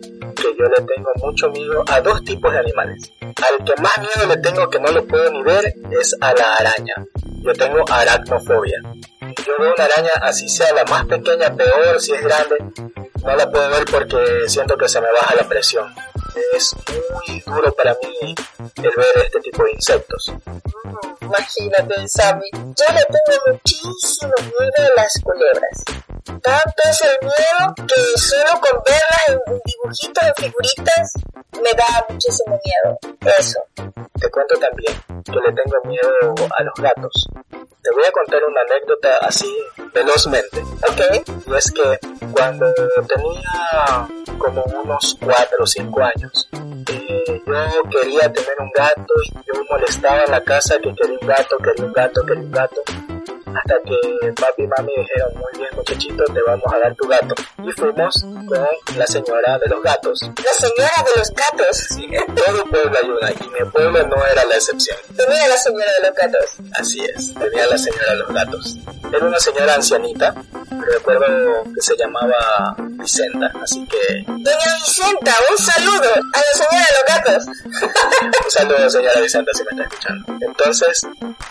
que 0.43 0.57
yo 0.59 0.65
le 0.65 0.85
tengo 0.85 1.11
mucho 1.23 1.49
miedo 1.51 1.85
a 1.87 2.01
dos 2.01 2.23
tipos 2.25 2.53
de 2.53 2.59
animales. 2.59 3.13
Al 3.21 3.65
que 3.65 3.81
más 3.81 3.93
miedo 3.99 4.29
le 4.29 4.37
tengo 4.39 4.69
que 4.69 4.81
no 4.81 4.91
lo 4.91 5.07
puedo 5.07 5.31
ni 5.31 5.43
ver 5.43 5.73
es 6.01 6.17
a 6.21 6.35
la 6.35 6.55
araña. 6.55 6.95
Yo 7.43 7.53
tengo 7.53 7.85
aracnofobia. 7.89 8.81
Yo 9.21 9.53
veo 9.59 9.75
una 9.75 9.85
araña, 9.85 10.11
así 10.23 10.49
sea 10.49 10.73
la 10.73 10.85
más 10.85 11.07
pequeña, 11.07 11.55
peor 11.55 12.01
si 12.01 12.13
es 12.13 12.23
grande, 12.23 12.57
no 13.25 13.37
la 13.37 13.51
puedo 13.51 13.71
ver 13.71 13.85
porque 13.91 14.49
siento 14.49 14.77
que 14.77 14.89
se 14.89 15.01
me 15.01 15.07
baja 15.13 15.37
la 15.37 15.49
presión. 15.49 15.95
Es 16.55 16.75
muy 17.11 17.41
duro 17.41 17.75
para 17.75 17.95
mí 18.03 18.35
el 18.77 18.83
ver 18.83 19.25
este 19.25 19.41
tipo 19.41 19.65
de 19.65 19.73
insectos. 19.73 20.33
Imagínate, 21.21 22.09
Sammy. 22.09 22.51
Yo 22.53 22.95
le 22.95 23.05
tengo 23.05 23.53
muchísimo 23.53 24.33
miedo 24.39 24.93
a 24.97 25.01
las 25.01 25.21
culebras. 25.23 25.85
Tanto 26.25 26.83
es 26.85 27.03
el 27.03 27.19
miedo 27.21 27.75
que 27.87 28.19
solo 28.19 28.61
con 28.61 28.81
verlas 28.85 29.29
en 29.29 29.39
dibujitos, 29.65 30.23
en 30.23 30.35
figuritas, 30.37 31.13
me 31.63 31.71
da 31.77 32.07
muchísimo 32.09 32.59
miedo. 32.65 32.99
Eso. 33.39 33.61
Te 33.75 34.31
cuento 34.31 34.55
también 34.59 34.95
que 35.25 35.33
le 35.33 35.53
tengo 35.53 35.77
miedo 35.85 36.35
a 36.59 36.63
los 36.63 36.75
gatos. 36.79 37.29
Te 37.51 37.91
voy 37.93 38.05
a 38.05 38.13
contar 38.13 38.41
una 38.45 38.61
anécdota 38.63 39.19
así 39.23 39.53
velozmente. 39.93 40.61
Ok. 40.61 41.27
Y 41.47 41.57
es 41.57 41.73
que 41.73 41.99
cuando 42.33 42.73
tenía 43.07 44.09
como 44.43 44.65
unos 44.83 45.17
4 45.21 45.59
o 45.61 45.67
5 45.67 46.03
años, 46.03 46.49
eh, 46.53 47.43
yo 47.47 47.83
quería 47.91 48.33
tener 48.33 48.57
un 48.59 48.71
gato 48.75 49.15
y 49.25 49.33
yo 49.47 49.65
molestaba 49.71 50.25
en 50.25 50.31
la 50.31 50.41
casa 50.43 50.77
que 50.83 50.93
quería 50.95 51.19
un 51.21 51.27
gato, 51.27 51.57
quería 51.59 51.85
un 51.85 51.93
gato, 51.93 52.23
quería 52.27 52.43
un 52.43 52.51
gato 52.51 52.83
hasta 53.57 53.75
que 53.85 54.33
papi 54.33 54.63
y 54.63 54.67
mami 54.67 54.93
dijeron, 54.97 55.35
muy 55.35 55.59
bien 55.59 55.71
muchachito, 55.75 56.25
te 56.25 56.43
vamos 56.43 56.73
a 56.73 56.79
dar 56.79 56.95
tu 56.95 57.09
gato. 57.09 57.35
Y 57.65 57.73
fuimos 57.73 58.15
con 58.23 58.99
la 58.99 59.07
señora 59.07 59.59
de 59.59 59.69
los 59.69 59.83
gatos. 59.83 60.21
La 60.23 60.53
señora 60.53 61.05
de 61.05 61.19
los 61.19 61.31
gatos. 61.31 61.77
Sí, 61.91 62.09
en 62.11 62.35
todo 62.35 62.65
pueblo 62.67 62.99
hay 62.99 63.11
una, 63.11 63.31
y 63.33 63.49
mi 63.51 63.71
pueblo 63.71 64.07
no 64.07 64.27
era 64.27 64.45
la 64.45 64.55
excepción. 64.55 64.97
Tenía 65.17 65.49
la 65.49 65.57
señora 65.57 65.93
de 66.01 66.09
los 66.09 66.17
gatos. 66.17 66.57
Así 66.79 67.05
es, 67.05 67.35
tenía 67.35 67.67
la 67.67 67.79
señora 67.79 68.11
de 68.11 68.17
los 68.17 68.29
gatos. 68.29 68.79
Era 69.13 69.27
una 69.27 69.39
señora 69.39 69.75
ancianita, 69.75 70.35
recuerdo 70.93 71.65
que 71.75 71.83
se 71.83 71.97
llamaba 71.97 72.75
Vicenta, 72.79 73.51
así 73.63 73.87
que... 73.87 74.25
Doña 74.27 74.75
Vicenta, 74.77 75.35
un 75.51 75.59
saludo 75.59 76.11
a 76.15 76.39
la 76.39 76.53
señora 76.55 76.87
de 76.87 76.95
los 76.97 77.07
gatos. 77.09 77.47
un 78.45 78.51
saludo 78.51 78.91
señora 78.91 79.21
Vicenta 79.21 79.53
si 79.53 79.65
me 79.65 79.71
está 79.71 79.83
escuchando. 79.83 80.39
Entonces, 80.41 81.07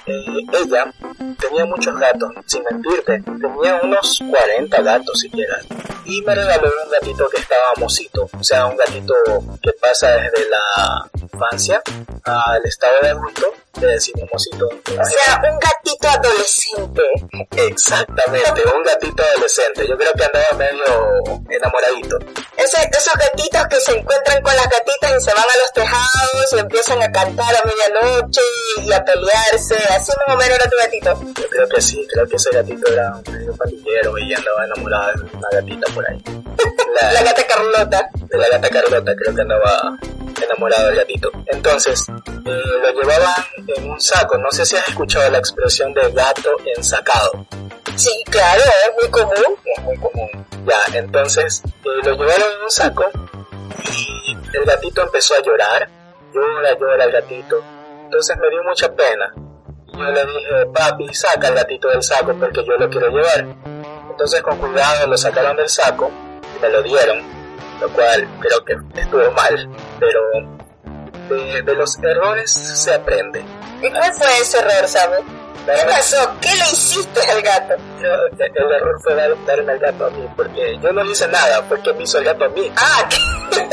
eh, 0.07 0.25
ella 0.53 0.91
tenía 1.39 1.65
muchos 1.65 1.97
gatos, 1.97 2.31
sin 2.45 2.63
mentirte, 2.63 3.21
tenía 3.21 3.79
unos 3.83 4.23
40 4.29 4.81
gatos 4.81 5.19
siquiera. 5.19 5.59
Y 6.11 6.21
me 6.23 6.35
regaló 6.35 6.69
un 6.83 6.91
gatito 6.91 7.29
que 7.29 7.39
estaba 7.39 7.71
mosito, 7.77 8.29
o 8.37 8.43
sea, 8.43 8.65
un 8.65 8.75
gatito 8.75 9.13
que 9.61 9.71
pasa 9.79 10.09
desde 10.09 10.49
la 10.49 11.09
infancia 11.21 11.81
al 12.25 12.65
estado 12.65 12.95
de 13.01 13.09
adulto, 13.11 13.53
le 13.79 13.87
decimos 13.87 14.29
mosito. 14.31 14.67
O 14.67 15.05
sea, 15.05 15.41
un 15.49 15.57
gatito 15.57 16.09
adolescente. 16.09 17.01
Exactamente, 17.55 18.61
un 18.75 18.83
gatito 18.83 19.23
adolescente. 19.23 19.87
Yo 19.87 19.97
creo 19.97 20.11
que 20.13 20.23
andaba 20.25 20.57
medio 20.57 21.41
enamoradito. 21.49 22.19
Ese, 22.57 22.89
esos 22.91 23.13
gatitos 23.13 23.65
que 23.69 23.79
se 23.79 23.97
encuentran 23.97 24.43
con 24.43 24.55
las 24.55 24.67
gatitas 24.69 25.11
y 25.17 25.21
se 25.21 25.33
van 25.33 25.43
a 25.43 25.57
los 25.61 25.73
tejados 25.73 26.53
y 26.53 26.59
empiezan 26.59 27.01
a 27.01 27.11
cantar 27.11 27.55
a 27.55 27.63
medianoche 27.65 28.41
y 28.83 28.91
a 28.91 29.03
pelearse. 29.03 29.75
Así 29.89 30.11
más 30.27 30.35
o 30.35 30.37
menos 30.37 30.57
era 30.57 30.69
tu 30.69 30.77
gatito. 30.77 31.41
Yo 31.41 31.49
creo 31.49 31.69
que 31.69 31.81
sí, 31.81 32.05
creo 32.11 32.27
que 32.27 32.35
ese 32.35 32.51
gatito 32.51 32.91
era 32.91 33.13
medio 33.31 33.55
pandillero 33.55 34.17
y 34.17 34.33
andaba 34.33 34.65
enamorada 34.65 35.13
de 35.13 35.37
una 35.37 35.49
gatita 35.51 35.93
por 35.93 36.00
ahí. 36.09 36.21
La, 37.01 37.11
la 37.13 37.23
gata 37.23 37.47
Carlota. 37.47 38.09
De 38.13 38.37
la 38.37 38.49
gata 38.49 38.69
Carlota, 38.69 39.15
creo 39.15 39.35
que 39.35 39.41
andaba 39.41 39.97
enamorado 40.43 40.87
del 40.87 40.95
gatito. 40.97 41.31
Entonces, 41.47 42.07
eh, 42.09 42.61
lo 42.81 43.01
llevaban 43.01 43.45
en 43.75 43.89
un 43.89 43.99
saco. 43.99 44.37
No 44.37 44.51
sé 44.51 44.65
si 44.65 44.75
has 44.75 44.87
escuchado 44.87 45.29
la 45.29 45.39
expresión 45.39 45.93
de 45.93 46.11
gato 46.11 46.49
ensacado. 46.75 47.45
Sí, 47.95 48.23
claro, 48.29 48.61
es 48.61 48.91
muy 49.01 49.11
común. 49.11 49.57
Es 49.65 49.83
muy 49.83 49.97
común. 49.97 50.29
Ya, 50.65 50.97
entonces 50.97 51.61
eh, 51.65 51.89
lo 52.03 52.11
llevaron 52.13 52.51
en 52.57 52.63
un 52.63 52.71
saco 52.71 53.05
y 53.91 54.37
el 54.57 54.65
gatito 54.65 55.01
empezó 55.01 55.35
a 55.35 55.41
llorar. 55.41 55.89
Llora, 56.33 56.77
llora 56.77 57.05
el 57.05 57.11
gatito. 57.11 57.63
Entonces 58.03 58.37
me 58.37 58.49
dio 58.49 58.63
mucha 58.63 58.93
pena. 58.93 59.33
Yo 59.93 60.03
le 60.03 60.25
dije, 60.25 60.65
papi, 60.73 61.13
saca 61.13 61.49
el 61.49 61.55
gatito 61.55 61.89
del 61.89 62.01
saco 62.01 62.33
porque 62.39 62.63
yo 62.65 62.77
lo 62.77 62.89
quiero 62.89 63.09
llevar. 63.09 63.45
Entonces 64.11 64.41
con 64.41 64.57
cuidado 64.57 65.07
lo 65.07 65.17
sacaron 65.17 65.57
del 65.57 65.69
saco 65.69 66.11
y 66.55 66.61
me 66.61 66.69
lo 66.69 66.83
dieron, 66.83 67.21
lo 67.79 67.89
cual 67.89 68.27
creo 68.39 68.63
que 68.65 68.75
estuvo 68.99 69.31
mal, 69.31 69.69
pero 69.99 70.21
de, 71.29 71.61
de 71.61 71.75
los 71.75 71.97
errores 71.99 72.51
se 72.51 72.93
aprende. 72.93 73.43
¿Y 73.81 73.89
cuál 73.89 74.13
fue 74.13 74.39
ese 74.39 74.59
error, 74.59 74.87
sabes? 74.87 75.21
¿Qué 75.65 75.85
pasó? 75.87 76.17
¿Qué 76.41 76.49
le 76.49 76.65
hiciste 76.71 77.19
al 77.29 77.41
gato? 77.41 77.75
El, 77.99 78.41
el 78.41 78.71
error 78.71 78.99
fue 79.03 79.15
dar, 79.15 79.45
darme 79.45 79.73
el 79.73 79.79
gato 79.79 80.05
a 80.07 80.09
mí, 80.09 80.27
porque 80.35 80.77
yo 80.81 80.91
no 80.91 81.03
le 81.03 81.11
hice 81.11 81.27
nada, 81.27 81.63
fue 81.63 81.81
que 81.81 81.93
me 81.93 82.03
hizo 82.03 82.17
el 82.17 82.25
gato 82.25 82.45
a 82.45 82.49
mí. 82.49 82.71
Ah, 82.75 83.07
¿qué, 83.51 83.69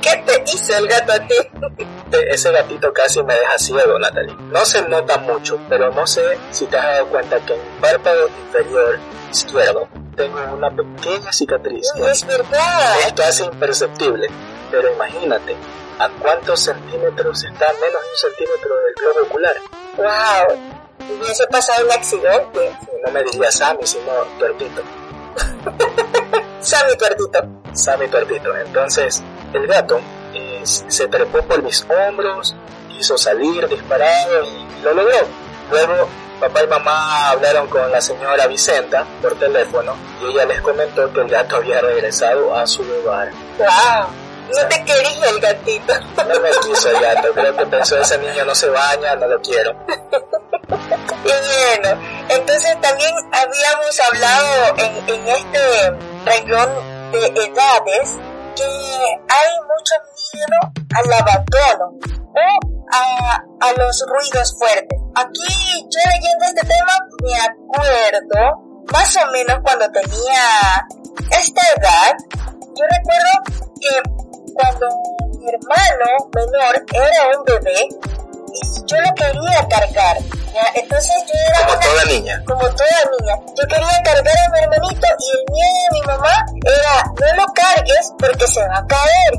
¿qué 0.00 0.16
te 0.26 0.52
hizo 0.52 0.76
el 0.76 0.88
gato 0.88 1.12
a 1.12 1.20
ti? 1.20 1.34
Ese 2.28 2.50
gatito 2.50 2.92
casi 2.92 3.22
me 3.22 3.34
deja 3.34 3.56
ciego, 3.58 3.98
Natalie. 3.98 4.34
No 4.50 4.64
se 4.66 4.82
nota 4.82 5.16
mucho, 5.18 5.58
pero 5.68 5.90
no 5.92 6.06
sé 6.06 6.22
si 6.50 6.66
te 6.66 6.76
has 6.76 6.84
dado 6.84 7.06
cuenta 7.06 7.38
que 7.46 7.54
en 7.54 7.60
mi 7.60 7.80
párpado 7.80 8.28
inferior 8.28 8.98
izquierdo 9.32 9.88
tengo 10.16 10.38
una 10.54 10.70
pequeña 10.70 11.32
cicatriz. 11.32 11.90
No, 11.96 12.08
es 12.08 12.26
verdad. 12.26 13.00
Esto 13.06 13.22
hace 13.22 13.44
imperceptible, 13.44 14.28
pero 14.70 14.92
imagínate, 14.92 15.56
¿a 15.98 16.08
cuántos 16.20 16.60
centímetros 16.60 17.44
está 17.44 17.66
menos 17.80 18.02
de 18.02 18.08
un 18.10 18.16
centímetro 18.16 18.74
del 18.76 18.94
globo 18.94 19.26
ocular? 19.28 19.56
Wow. 19.96 21.16
Hubiese 21.18 21.46
pasado 21.46 21.84
un 21.84 21.92
accidente. 21.92 22.76
No 23.04 23.12
me 23.12 23.24
diría 23.24 23.50
Sammy, 23.50 23.84
sino 23.84 24.12
Tuertito. 24.38 24.82
Sammy 26.60 26.96
Tuertito. 26.96 27.40
Sammy 27.72 28.08
Tuertito. 28.08 28.56
Entonces, 28.56 29.22
el 29.52 29.66
gato 29.66 30.00
eh, 30.34 30.62
se 30.64 31.08
trepó 31.08 31.42
por 31.42 31.62
mis 31.62 31.84
hombros, 31.90 32.54
quiso 32.88 33.18
salir 33.18 33.68
disparado 33.68 34.44
y 34.44 34.82
lo 34.84 34.94
logró. 34.94 35.26
Luego, 35.70 36.08
papá 36.42 36.64
y 36.64 36.66
mamá 36.66 37.30
hablaron 37.30 37.68
con 37.68 37.88
la 37.92 38.00
señora 38.00 38.48
Vicenta 38.48 39.06
por 39.22 39.38
teléfono 39.38 39.94
y 40.20 40.30
ella 40.32 40.44
les 40.44 40.60
comentó 40.60 41.12
que 41.12 41.20
el 41.20 41.28
gato 41.28 41.56
había 41.56 41.80
regresado 41.80 42.52
a 42.56 42.66
su 42.66 42.82
lugar. 42.82 43.30
¡Wow! 43.58 44.08
No 44.52 44.68
te 44.68 44.84
quería 44.84 45.28
el 45.28 45.40
gatito. 45.40 45.94
No 46.16 46.40
me 46.40 46.50
quiso 46.50 46.90
el 46.90 47.00
gato, 47.00 47.32
creo 47.32 47.56
que 47.56 47.66
pensó 47.66 47.96
ese 48.00 48.18
niño 48.18 48.44
no 48.44 48.56
se 48.56 48.68
baña, 48.68 49.14
no 49.14 49.28
lo 49.28 49.40
quiero. 49.40 49.70
Y 51.24 51.28
bueno, 51.28 52.02
entonces 52.28 52.80
también 52.80 53.14
habíamos 53.32 54.00
hablado 54.10 54.74
en, 54.78 55.14
en 55.14 55.28
este 55.28 55.90
renglón 56.24 56.70
de 57.12 57.26
edades 57.26 58.18
que 58.56 58.64
hay 58.64 59.50
mucho 59.68 59.94
miedo 60.32 60.72
al 60.96 61.12
abandono 61.12 61.98
o 62.34 62.92
a, 62.92 63.44
a 63.60 63.72
los 63.74 64.04
ruidos 64.08 64.56
fuertes. 64.58 65.01
Aquí 65.14 65.88
yo 65.90 66.00
leyendo 66.10 66.44
este 66.46 66.66
tema 66.66 66.92
me 67.22 67.34
acuerdo 67.34 68.72
más 68.92 69.16
o 69.16 69.30
menos 69.30 69.58
cuando 69.62 69.90
tenía 69.90 70.86
esta 71.30 71.60
edad, 71.76 72.16
yo 72.74 72.84
recuerdo 72.90 73.30
que 73.80 74.52
cuando 74.54 74.86
mi 75.38 75.48
hermano 75.48 76.30
menor 76.34 76.84
era 76.92 77.38
un 77.38 77.44
bebé 77.44 77.88
y 78.54 78.86
yo 78.86 79.00
lo 79.00 79.14
quería 79.14 79.66
cargar 79.68 80.16
Entonces 80.74 81.14
yo 81.26 81.34
era 81.48 81.66
como 81.66 81.80
toda 81.80 82.04
niña. 82.04 82.42
Como 82.46 82.60
toda 82.60 83.00
niña. 83.18 83.34
Yo 83.56 83.66
quería 83.68 84.02
cargar 84.04 84.38
a 84.38 84.50
mi 84.50 84.58
hermanito 84.60 85.06
y 85.18 85.30
el 85.30 85.44
miedo 85.52 85.78
de 85.84 86.00
mi 86.00 86.02
mamá 86.06 86.44
era 86.64 87.04
no 87.04 87.42
lo 87.42 87.52
cargues 87.52 88.12
porque 88.18 88.46
se 88.46 88.60
va 88.66 88.78
a 88.78 88.86
caer. 88.86 89.32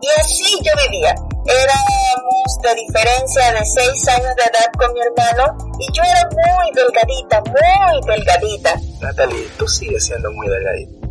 Y 0.00 0.20
así 0.20 0.58
yo 0.62 0.72
vivía. 0.82 1.14
Éramos 1.46 2.58
de 2.62 2.74
diferencia 2.74 3.52
de 3.52 3.64
6 3.64 4.08
años 4.08 4.36
de 4.36 4.42
edad 4.42 4.72
con 4.78 4.92
mi 4.94 5.00
hermano 5.00 5.56
y 5.78 5.92
yo 5.92 6.02
era 6.02 6.28
muy 6.30 6.72
delgadita, 6.74 7.42
muy 7.46 8.16
delgadita. 8.16 8.74
Natalie, 9.00 9.48
tú 9.58 9.68
sigues 9.68 10.06
siendo 10.06 10.30
muy 10.32 10.48
delgadita. 10.48 11.06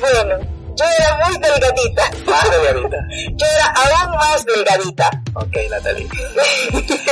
Bueno, 0.00 0.38
yo 0.78 0.84
era 0.96 1.26
muy 1.26 1.36
delgadita. 1.38 2.02
Más 2.24 2.50
delgadita. 2.50 2.96
Yo 3.36 3.46
era 3.46 3.66
aún 3.66 4.16
más 4.16 4.44
delgadita. 4.44 5.10
Ok, 5.34 5.56
Natalie. 5.70 6.08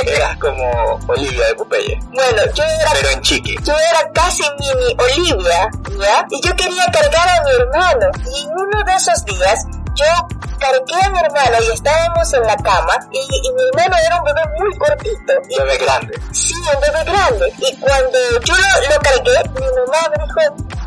Eras 0.15 0.37
como 0.37 0.99
Olivia 1.07 1.47
de 1.47 1.55
Popeye. 1.55 1.99
Bueno, 2.13 2.41
yo 2.53 2.63
era... 2.63 2.91
Pero 2.93 3.09
en 3.09 3.21
chiqui. 3.21 3.55
Yo 3.63 3.73
era 3.73 4.09
casi 4.13 4.43
mini 4.59 4.95
Olivia, 4.97 5.69
¿ya? 5.99 6.25
Y 6.29 6.41
yo 6.41 6.55
quería 6.55 6.85
cargar 6.93 7.27
a 7.27 7.43
mi 7.43 7.51
hermano. 7.51 8.07
Y 8.37 8.45
uno 8.45 8.83
de 8.85 8.93
esos 8.93 9.25
días, 9.25 9.65
yo 9.97 10.27
cargué 10.59 11.01
a 11.03 11.09
mi 11.09 11.19
hermano 11.19 11.57
y 11.67 11.73
estábamos 11.73 12.33
en 12.33 12.43
la 12.43 12.55
cama 12.57 12.97
y, 13.11 13.51
mi 13.51 13.63
hermano 13.63 13.95
era 14.05 14.17
un 14.17 14.23
bebé 14.23 14.41
muy 14.59 14.77
cortito. 14.77 15.33
Un 15.41 15.57
bebé 15.57 15.77
grande. 15.77 16.19
Sí, 16.31 16.53
un 16.53 16.79
bebé 16.79 17.03
grande. 17.03 17.53
Y 17.57 17.79
cuando 17.79 18.17
yo 18.45 18.53
lo, 18.55 18.93
lo 18.93 18.99
cargué, 19.01 19.49
mi 19.55 19.65
mamá 19.75 20.09
me 20.09 20.23
dijo, 20.23 20.39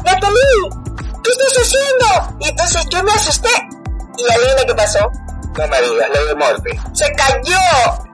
Natalie, 0.05 0.71
¿qué 1.25 1.31
estás 1.31 1.59
haciendo? 1.63 2.37
Y 2.41 2.49
entonces 2.49 2.87
yo 2.91 3.03
me 3.03 3.13
asusté. 3.13 3.51
¿Y 4.17 4.33
adivina 4.33 4.65
qué 4.67 4.75
pasó? 4.75 5.11
No 5.59 5.67
me 5.67 5.83
digas, 5.83 6.11
ley 6.11 6.27
de 6.27 6.35
Murphy. 6.35 6.81
¡Se 6.95 7.13
cayó! 7.13 7.59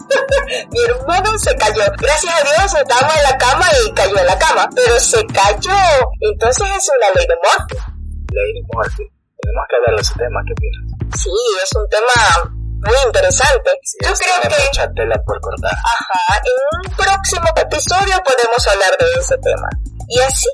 Mi 0.71 0.81
hermano 0.85 1.39
se 1.39 1.55
cayó. 1.57 1.83
Gracias 1.99 2.33
a 2.33 2.43
Dios 2.43 2.75
estábamos 2.75 3.17
en 3.17 3.23
la 3.23 3.39
cama 3.39 3.67
y 3.85 3.93
cayó 3.93 4.19
en 4.19 4.27
la 4.27 4.39
cama. 4.39 4.69
Pero 4.75 4.99
se 4.99 5.25
cayó. 5.27 5.77
Entonces 6.21 6.67
es 6.77 6.91
una 6.97 7.11
ley 7.15 7.27
de 7.27 7.37
Murphy. 7.37 7.93
Ley 8.33 8.53
de 8.55 8.63
Murphy. 8.73 9.17
Tenemos 9.43 9.65
que 9.69 9.77
hablar 9.77 9.95
de 9.97 10.03
ese 10.03 10.15
tema, 10.15 10.41
¿qué 10.47 10.55
piensas? 10.55 10.86
Sí, 11.15 11.31
es 11.63 11.71
un 11.75 11.89
tema 11.89 12.51
muy 12.87 12.97
interesante. 13.07 13.71
Yo 14.05 14.13
creo 14.13 14.43
que... 14.43 14.65
mucha 14.67 14.89
tela 14.95 15.15
por 15.25 15.41
cortar. 15.41 15.73
Ajá, 15.73 16.41
en 16.45 16.89
un 16.89 16.97
próximo 16.97 17.49
episodio 17.57 18.23
podemos 18.25 18.69
hablar 18.69 18.97
de 18.99 19.21
ese 19.21 19.37
tema. 19.39 19.69
Y 20.09 20.21
así 20.21 20.49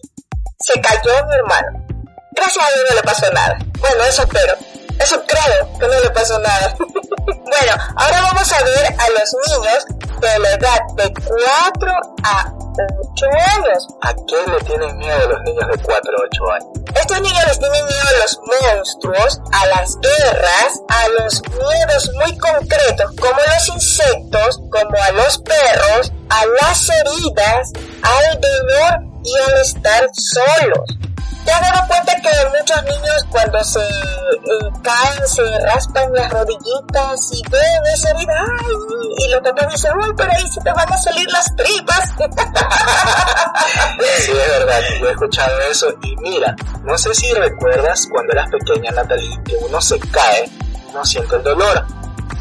se 0.60 0.80
cayó 0.80 1.26
mi 1.26 1.34
hermano. 1.36 1.86
Gracias 2.32 2.64
a 2.64 2.72
Dios 2.74 2.86
no 2.88 2.96
le 2.96 3.02
pasó 3.02 3.30
nada. 3.32 3.58
Bueno, 3.80 4.04
eso 4.04 4.22
espero. 4.22 4.54
Eso 4.98 5.22
creo 5.26 5.78
que 5.78 5.88
no 5.88 6.00
le 6.00 6.10
pasó 6.10 6.38
nada. 6.38 6.74
bueno, 6.78 7.74
ahora 7.96 8.22
vamos 8.22 8.52
a 8.52 8.62
ver 8.62 8.86
a 8.86 9.10
los 9.10 9.34
niños 9.46 9.84
de 10.20 10.38
la 10.38 10.50
edad 10.52 10.80
de 10.96 11.12
4 11.12 11.92
a 12.24 12.61
8 12.72 13.26
años. 13.56 13.86
¿A 14.02 14.14
qué 14.14 14.50
le 14.50 14.58
tienen 14.64 14.96
miedo 14.96 15.28
los 15.28 15.42
niños 15.42 15.66
de 15.70 15.82
4 15.82 15.92
a 15.94 16.22
8 16.24 16.52
años? 16.52 16.68
Estos 16.94 17.20
niños 17.20 17.44
les 17.46 17.58
tienen 17.58 17.84
miedo 17.84 18.08
a 18.08 18.20
los 18.22 18.40
monstruos, 18.46 19.40
a 19.52 19.66
las 19.66 19.98
guerras, 20.00 20.80
a 20.88 21.08
los 21.08 21.42
miedos 21.42 22.10
muy 22.14 22.38
concretos, 22.38 23.12
como 23.20 23.36
los 23.54 23.68
insectos, 23.68 24.60
como 24.70 25.02
a 25.02 25.10
los 25.12 25.38
perros, 25.38 26.12
a 26.30 26.46
las 26.60 26.88
heridas, 26.88 27.72
al 28.02 28.40
dolor 28.40 29.12
y 29.24 29.36
al 29.36 29.60
estar 29.60 30.08
solos. 30.14 31.11
¿Te 31.44 31.50
has 31.50 31.60
dado 31.60 31.86
cuenta 31.88 32.14
que 32.16 32.30
muchos 32.58 32.82
niños 32.84 33.26
cuando 33.30 33.62
se 33.64 33.80
eh, 33.80 34.70
caen, 34.82 35.26
se 35.26 35.58
raspan 35.60 36.12
las 36.12 36.30
rodillitas 36.30 37.32
y 37.32 37.42
ven 37.50 37.86
esa 37.94 38.10
herida, 38.10 38.44
¡ay! 38.60 38.74
Y 39.18 39.28
los 39.28 39.40
papás 39.40 39.72
dicen, 39.72 39.92
uy, 39.98 40.12
pero 40.16 40.30
ahí 40.32 40.46
se 40.48 40.60
te 40.60 40.72
van 40.72 40.92
a 40.92 40.96
salir 40.96 41.28
las 41.30 41.56
tripas. 41.56 42.12
sí, 44.18 44.32
es 44.32 44.58
verdad, 44.58 44.80
yo 45.00 45.08
he 45.08 45.10
escuchado 45.10 45.60
eso 45.70 45.88
y 46.02 46.16
mira, 46.16 46.54
no 46.84 46.96
sé 46.96 47.12
si 47.14 47.32
recuerdas 47.34 48.06
cuando 48.10 48.32
eras 48.32 48.48
pequeña, 48.50 48.90
Natalie, 48.92 49.42
que 49.44 49.56
uno 49.56 49.80
se 49.80 49.98
cae, 49.98 50.48
no 50.92 51.04
siente 51.04 51.36
el 51.36 51.42
dolor, 51.42 51.84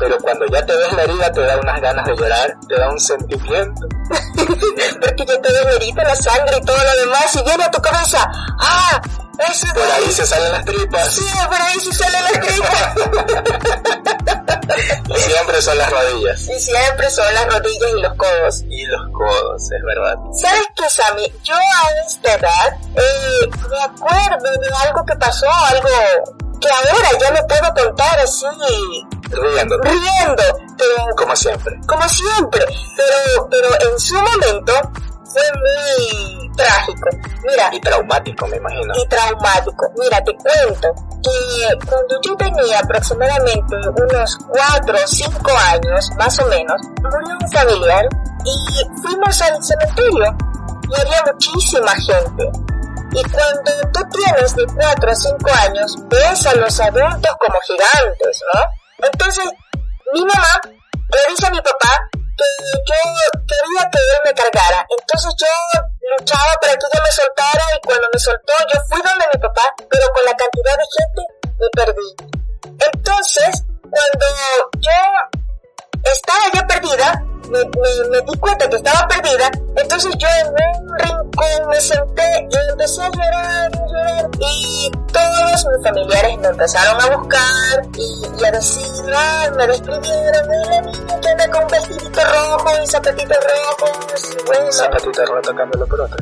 pero 0.02 0.18
cuando 0.18 0.48
ya 0.48 0.66
te 0.66 0.76
ves 0.76 0.92
la 0.94 1.04
herida 1.04 1.32
te 1.32 1.42
da 1.42 1.58
unas 1.58 1.80
ganas 1.80 2.06
de 2.08 2.16
llorar, 2.16 2.58
te 2.68 2.76
da 2.76 2.90
un 2.90 3.00
sentimiento. 3.00 3.88
Porque 5.00 5.26
ya 5.28 5.40
te 5.40 5.54
ves 5.54 5.64
la 5.64 5.72
herida, 5.74 6.04
la 6.04 6.16
sangre 6.16 6.58
y 6.58 6.66
todo 6.66 6.78
lo 6.78 6.96
demás 7.02 7.36
y 7.36 7.44
viene 7.44 7.64
a 7.66 7.70
tu 7.70 7.80
cabeza, 7.80 8.28
ah, 8.60 9.00
eso 9.48 9.68
Por 9.74 9.92
ahí 9.92 10.12
se 10.12 10.26
salen 10.26 10.52
las 10.52 10.66
tripas. 10.66 11.14
Sí, 11.14 11.24
por 11.48 11.62
ahí 11.62 11.80
se 11.80 11.94
salen 11.94 12.24
las 12.24 12.34
tripas. 12.42 12.96
y 15.08 15.20
siempre 15.22 15.62
son 15.62 15.78
las 15.78 15.92
rodillas. 15.92 16.42
Y 16.48 16.60
siempre 16.60 17.10
son 17.12 17.34
las 17.34 17.46
rodillas 17.54 17.92
y 17.92 18.02
los 18.02 18.14
codos. 18.16 18.64
Y 18.70 18.86
los 18.86 19.02
codos, 19.12 19.72
es 19.72 19.84
verdad. 19.84 20.16
¿Sabes 20.42 20.64
qué, 20.76 20.90
Sammy? 20.90 21.32
Yo 21.44 21.56
a 21.56 22.08
esta 22.08 22.34
edad 22.34 22.74
eh, 22.96 23.50
me 23.70 23.84
acuerdo 23.84 24.52
de 24.52 24.70
algo 24.88 25.06
que 25.06 25.16
pasó, 25.16 25.48
algo 25.70 25.90
que 26.62 26.70
ahora 26.70 27.10
ya 27.20 27.32
me 27.32 27.44
puedo 27.44 27.74
contar 27.74 28.20
así 28.20 28.46
riendo. 29.30 29.78
Riendo, 29.82 30.44
pero... 30.78 31.16
Como 31.18 31.36
siempre. 31.36 31.80
Como 31.88 32.08
siempre, 32.08 32.66
pero, 32.96 33.50
pero 33.50 33.92
en 33.92 34.00
su 34.00 34.16
momento 34.16 34.74
fue 35.32 35.42
muy 35.60 36.52
trágico. 36.56 37.10
Mira. 37.46 37.70
Y 37.72 37.80
traumático, 37.80 38.48
me 38.48 38.58
imagino. 38.58 38.94
Y 38.96 39.08
traumático. 39.08 39.92
Mira, 39.98 40.24
te 40.24 40.36
cuento 40.36 40.94
que 41.24 41.88
cuando 41.88 42.22
yo 42.22 42.36
tenía 42.36 42.80
aproximadamente 42.80 43.76
unos 43.76 44.38
4 44.48 44.96
o 44.96 45.08
5 45.08 45.52
años, 45.72 46.10
más 46.18 46.40
o 46.40 46.46
menos, 46.48 46.82
murió 47.02 47.38
un 47.42 47.52
familiar 47.52 48.08
y 48.44 49.02
fuimos 49.02 49.42
al 49.42 49.64
cementerio 49.64 50.36
y 50.90 51.02
había 51.02 51.24
muchísima 51.32 51.92
gente. 51.96 52.52
Y 53.14 53.24
cuando 53.30 53.92
tú 53.94 54.02
tienes 54.10 54.56
de 54.56 54.66
4 54.66 55.12
a 55.12 55.16
5 55.16 55.38
años, 55.68 55.96
ves 56.08 56.46
a 56.48 56.56
los 56.56 56.80
adultos 56.80 57.36
como 57.40 57.60
gigantes, 57.62 58.44
¿no? 58.54 58.62
Entonces, 59.06 59.46
mi 60.14 60.22
mamá 60.22 60.62
le 60.64 61.20
dice 61.30 61.48
a 61.48 61.52
mi 61.52 61.62
papá 61.62 61.92
que 62.14 62.46
yo 62.64 62.96
quería 63.46 63.90
que 63.92 64.00
él 64.00 64.20
me 64.26 64.34
cargara. 64.34 64.86
Entonces 64.90 65.34
yo 65.38 65.48
luchaba 66.18 66.52
para 66.62 66.74
que 66.74 66.86
ella 66.88 67.04
me 67.04 67.12
soltara 67.12 67.64
y 67.76 67.80
cuando 67.86 68.08
me 68.14 68.20
soltó 68.20 68.54
yo 68.74 68.80
fui 68.90 69.02
donde 69.02 69.26
mi 69.34 69.40
papá, 69.42 69.64
pero 69.90 70.08
con 70.14 70.24
la 70.26 70.36
cantidad 70.36 70.78
de 70.78 70.88
gente 70.96 71.22
me 71.60 71.68
perdí. 71.76 72.10
Entonces, 72.80 73.64
cuando 73.82 74.26
yo 74.80 75.41
estaba 76.04 76.40
ya 76.54 76.68
perdida, 76.68 77.26
me, 77.50 77.60
me, 78.10 78.22
di 78.22 78.38
cuenta 78.40 78.70
que 78.70 78.78
estaba 78.78 79.06
perdida, 79.08 79.52
entonces 79.76 80.14
yo 80.18 80.28
en 80.40 80.48
un 80.48 80.98
rincón 81.00 81.68
me 81.70 81.82
senté 81.82 82.48
y 82.50 82.56
empecé 82.72 83.02
a 83.02 83.10
llorar, 83.10 83.66
a 83.66 83.70
llorar, 83.88 84.30
y 84.40 84.90
todos 85.12 85.66
mis 85.66 85.84
familiares 85.84 86.38
me 86.38 86.48
empezaron 86.48 87.02
a 87.02 87.08
buscar 87.16 87.82
y, 87.98 88.46
a 88.46 88.52
decir, 88.52 89.14
ah, 89.14 89.50
me 89.56 89.68
despidieron, 89.68 90.54
y 90.54 90.64
la 90.70 90.82
niña 90.82 91.20
que 91.22 91.30
anda 91.30 91.50
con 91.50 91.68
vestidito 91.68 92.22
rojo 92.24 92.70
y 92.82 92.88
zapatitos 92.88 93.38
rojos, 93.38 94.32
y 94.32 94.36
bueno. 94.46 94.72
Zapatitos 94.72 95.30
rotos, 95.30 95.54
cámbialo 95.56 95.88
por 95.88 96.02
otro. 96.02 96.18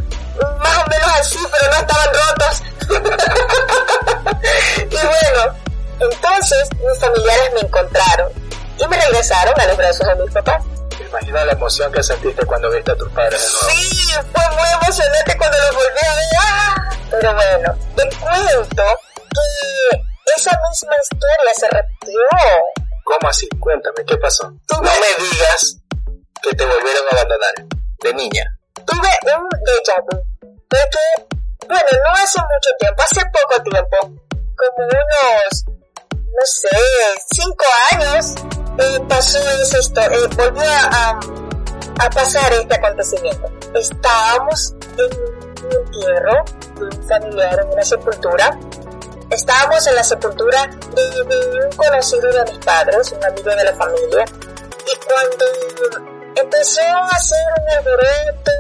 Más 0.60 0.78
o 0.78 0.86
menos 0.90 1.12
así, 1.20 1.40
pero 1.52 1.72
no 1.72 1.78
estaban 1.78 2.14
rotos. 2.14 2.64
y 4.90 4.96
bueno, 4.96 5.54
entonces 6.00 6.70
mis 6.74 7.00
familiares 7.00 7.54
me 7.54 7.60
encontraron 7.62 8.49
y 8.80 8.88
me 8.88 8.98
regresaron 8.98 9.60
a 9.60 9.66
los 9.68 9.78
brazos 9.78 10.08
de 10.08 10.16
mis 10.16 10.34
papás. 10.34 10.64
Imagina 11.00 11.46
la 11.46 11.54
emoción 11.54 11.92
que 11.92 12.04
sentiste 12.04 12.46
cuando 12.46 12.70
viste 12.70 12.92
a 12.92 12.96
tus 12.96 13.10
padres 13.12 13.42
de 13.42 13.50
nuevo. 13.50 13.70
Sí, 13.70 14.14
fue 14.34 14.56
muy 14.56 14.70
emocionante 14.82 15.38
cuando 15.38 15.58
los 15.58 15.76
volví 15.76 16.00
a 16.06 16.16
ver. 16.16 16.26
¡Ah! 16.40 16.90
Pero 17.10 17.34
bueno, 17.34 17.76
te 17.96 18.04
cuento 18.18 18.84
que 19.32 20.02
esa 20.38 20.52
misma 20.70 20.96
historia 21.02 21.54
se 21.56 21.68
repitió. 21.70 22.20
¿Cómo 23.04 23.30
así? 23.30 23.50
Cuéntame, 23.60 24.06
¿qué 24.06 24.18
pasó? 24.18 24.44
No 24.50 24.82
me 24.82 25.24
digas 25.24 25.78
que 26.44 26.56
te 26.56 26.66
volvieron 26.66 27.06
a 27.08 27.16
abandonar, 27.16 27.54
de 28.04 28.14
niña. 28.14 28.46
Tuve 28.86 29.10
un 29.36 29.50
déjà 29.66 29.96
vu, 30.06 30.24
porque, 30.70 31.28
bueno, 31.68 31.90
no 32.08 32.14
hace 32.14 32.40
mucho 32.40 32.70
tiempo, 32.80 33.04
hace 33.04 33.22
poco 33.26 33.64
tiempo, 33.64 33.98
como 34.56 34.88
unos, 34.88 35.66
no 36.32 36.46
sé, 36.46 36.70
cinco 37.34 37.66
años, 37.92 38.36
eh, 38.78 39.00
pasó 39.08 39.40
esto, 39.40 40.02
eh, 40.02 40.28
volvió 40.38 40.64
a, 40.64 41.20
a, 42.00 42.10
pasar 42.10 42.54
este 42.54 42.76
acontecimiento. 42.76 43.52
Estábamos 43.74 44.74
en 44.98 45.66
un 45.66 45.72
entierro 45.72 46.46
de 46.76 46.84
un 46.84 47.08
familiar, 47.08 47.60
en 47.60 47.74
una 47.74 47.84
sepultura. 47.84 48.58
Estábamos 49.30 49.86
en 49.88 49.96
la 49.96 50.04
sepultura 50.04 50.66
de, 50.96 51.66
un 51.66 51.76
conocido 51.76 52.32
de 52.32 52.52
mis 52.52 52.66
padres, 52.66 53.12
un 53.12 53.24
amigo 53.26 53.50
de 53.50 53.64
la 53.64 53.74
familia. 53.74 54.26
Y 54.88 55.00
cuando 55.06 55.46
empezó 56.36 56.82
a 56.82 57.08
hacer 57.10 57.38
un 57.60 57.78
alboroto, 57.78 58.52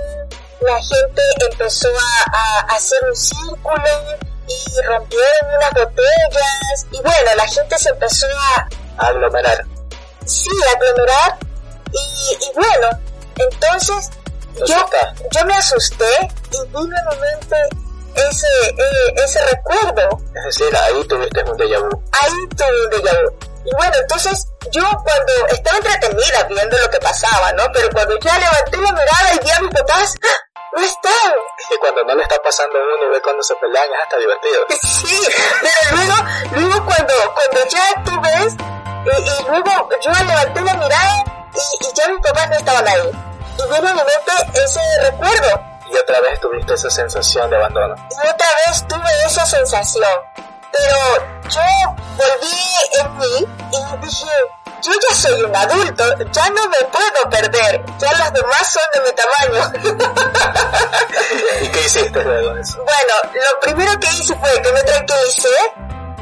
la 0.62 0.84
gente 0.84 1.22
empezó 1.50 1.90
a, 1.90 2.32
a 2.34 2.76
hacer 2.76 3.00
un 3.08 3.16
círculo 3.16 4.29
y 4.50 4.82
rompieron 4.88 5.56
unas 5.58 5.72
botellas. 5.72 6.86
Y 6.92 7.02
bueno, 7.02 7.36
la 7.36 7.48
gente 7.48 7.78
se 7.78 7.90
empezó 7.90 8.28
a 8.98 9.08
aglomerar 9.08 9.66
sí, 10.30 10.52
aglomerar 10.76 11.38
y, 11.92 12.46
y 12.46 12.54
bueno, 12.54 12.90
entonces 13.38 14.10
yo, 14.66 14.76
yo 15.32 15.46
me 15.46 15.56
asusté 15.56 16.30
y 16.52 16.68
vino 16.68 16.96
a 16.96 17.16
mi 17.16 17.20
mente 17.20 17.58
ese, 18.16 18.70
eh, 18.70 19.14
ese 19.24 19.40
recuerdo. 19.46 20.20
Es 20.36 20.44
decir, 20.58 20.76
ahí 20.76 21.04
tuviste 21.08 21.44
un 21.44 21.58
déjà 21.58 21.80
vu. 21.80 22.04
Ahí 22.22 22.48
tuve 22.56 22.86
un 22.86 22.92
déjà 22.92 23.12
vu. 23.22 23.50
Y 23.66 23.76
bueno, 23.76 23.94
entonces 24.02 24.48
yo 24.72 24.84
cuando 25.04 25.48
estaba 25.52 25.78
entretenida 25.78 26.44
viendo 26.50 26.78
lo 26.78 26.90
que 26.90 27.00
pasaba, 27.00 27.52
¿no? 27.54 27.64
Pero 27.74 27.90
cuando 27.92 28.20
ya 28.20 28.38
levanté 28.38 28.78
la 28.78 28.92
mirada 28.92 29.34
y 29.36 29.40
vi 29.44 29.52
a 29.52 29.62
mis 29.62 29.74
papás, 29.74 30.16
¡ah! 30.24 30.49
No 30.74 30.84
están. 30.84 31.34
Y 31.72 31.78
cuando 31.78 32.04
no 32.04 32.16
le 32.16 32.24
está 32.24 32.42
pasando 32.42 32.80
uno 32.80 33.06
y 33.06 33.10
ve 33.10 33.22
cuando 33.22 33.44
se 33.44 33.56
pelean 33.56 33.86
es 33.86 34.02
hasta 34.04 34.18
divertido. 34.18 34.66
Sí, 34.82 35.20
pero 35.62 35.98
luego, 35.98 36.16
luego 36.56 36.86
cuando, 36.86 37.14
cuando 37.34 37.70
ya 37.70 38.04
tú 38.04 38.12
ves, 38.22 38.56
y, 39.06 39.50
luego 39.50 39.90
yo 40.02 40.12
levanté 40.12 40.62
la 40.62 40.74
mirada 40.74 41.24
y, 41.54 41.86
y, 41.86 41.94
ya 41.94 42.08
mis 42.10 42.22
papás 42.22 42.50
no 42.50 42.56
estaban 42.56 42.88
ahí. 42.88 43.12
Y 43.58 43.64
vino 43.64 43.90
a 43.90 43.94
mi 43.94 44.02
mente 44.02 44.64
ese 44.64 44.80
recuerdo. 45.02 45.62
Y 45.90 45.98
otra 45.98 46.22
vez 46.22 46.40
tuviste 46.40 46.74
esa 46.74 46.90
sensación 46.90 47.50
de 47.50 47.56
abandono. 47.56 47.96
Y 48.12 48.28
otra 48.28 48.48
vez 48.68 48.88
tuve 48.88 49.26
esa 49.26 49.46
sensación. 49.46 50.04
Pero 50.72 50.98
yo 51.50 51.62
volví 52.16 52.58
en 53.00 53.18
mí 53.18 53.48
y 53.72 54.06
dije, 54.06 54.28
yo 54.82 54.92
ya 54.92 55.15
soy 55.15 55.44
un 55.44 55.56
adulto, 55.56 56.04
ya 56.32 56.50
no 56.50 56.68
me 56.70 56.78
puedo 56.92 57.30
perder, 57.30 57.84
ya 57.98 58.12
los 58.13 58.34
demás 58.34 58.72
son 58.72 58.84
de 58.94 59.02
mi 59.02 59.12
tamaño. 59.15 59.94
¿Y 61.62 61.68
qué 61.70 61.80
hiciste 61.86 62.24
luego 62.24 62.54
de 62.54 62.62
eso? 62.62 62.78
Bueno, 62.84 63.13
lo 63.34 63.60
primero 63.62 64.00
que 64.00 64.08
hice 64.08 64.36
fue 64.36 64.62
que 64.62 64.72
me 64.72 64.84
tranquilicé 64.84 65.74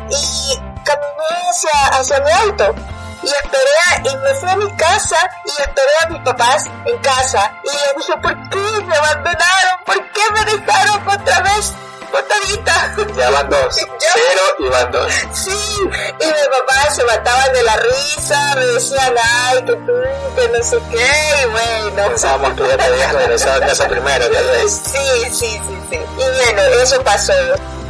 y 0.10 0.56
caminé 0.84 1.50
hacia, 1.50 1.88
hacia 2.00 2.20
mi 2.22 2.32
auto 2.32 2.76
y 3.24 3.28
esperé 3.28 4.12
y 4.12 4.18
me 4.18 4.34
fui 4.36 4.50
a 4.50 4.56
mi 4.56 4.72
casa 4.78 5.30
y 5.46 5.62
esperé 5.62 5.92
a 6.04 6.10
mis 6.10 6.22
papás 6.22 6.66
en 6.86 6.98
casa 7.00 7.52
y 7.64 7.68
les 7.68 7.96
dije, 7.98 8.20
¿por 8.22 8.50
qué 8.50 8.86
me 8.86 8.96
abandonaron? 8.96 9.84
¿Por 9.86 10.12
qué 10.12 10.22
me 10.34 10.46
dejaron 10.46 11.08
otra 11.08 11.42
vez 11.42 11.74
botadita? 12.12 12.96
Ya 13.16 13.30
van 13.30 13.50
dos, 13.50 13.76
cero 13.76 14.42
y 14.60 14.70
van 14.70 14.92
dos. 14.92 15.12
Sí, 15.34 15.52
y 15.52 16.26
mi 16.26 16.48
papá 16.52 16.92
se 16.92 17.04
mataban 17.04 17.54
de 17.54 17.64
la 17.64 17.76
risa, 17.78 18.56
me 18.56 18.66
decían, 18.66 19.16
ay, 19.18 19.64
que 19.64 19.76
tú, 19.76 19.94
que 20.36 20.50
no 20.50 20.64
sé 20.64 20.78
qué, 20.92 21.44
y 21.44 21.46
bueno. 21.46 22.10
Pensábamos 22.10 22.54
que 22.54 22.68
ya 22.68 22.78
te 22.78 22.84
habías 22.84 23.14
regresado 23.14 23.64
a 23.64 23.68
casa 23.68 23.88
primero, 23.88 24.30
tal 24.30 24.48
vez. 24.48 24.82
Sí, 24.86 25.24
sí, 25.32 25.62
sí, 25.68 25.82
sí. 25.90 25.96
Y 25.96 26.16
bueno, 26.16 26.62
eso 26.82 27.04
pasó. 27.04 27.34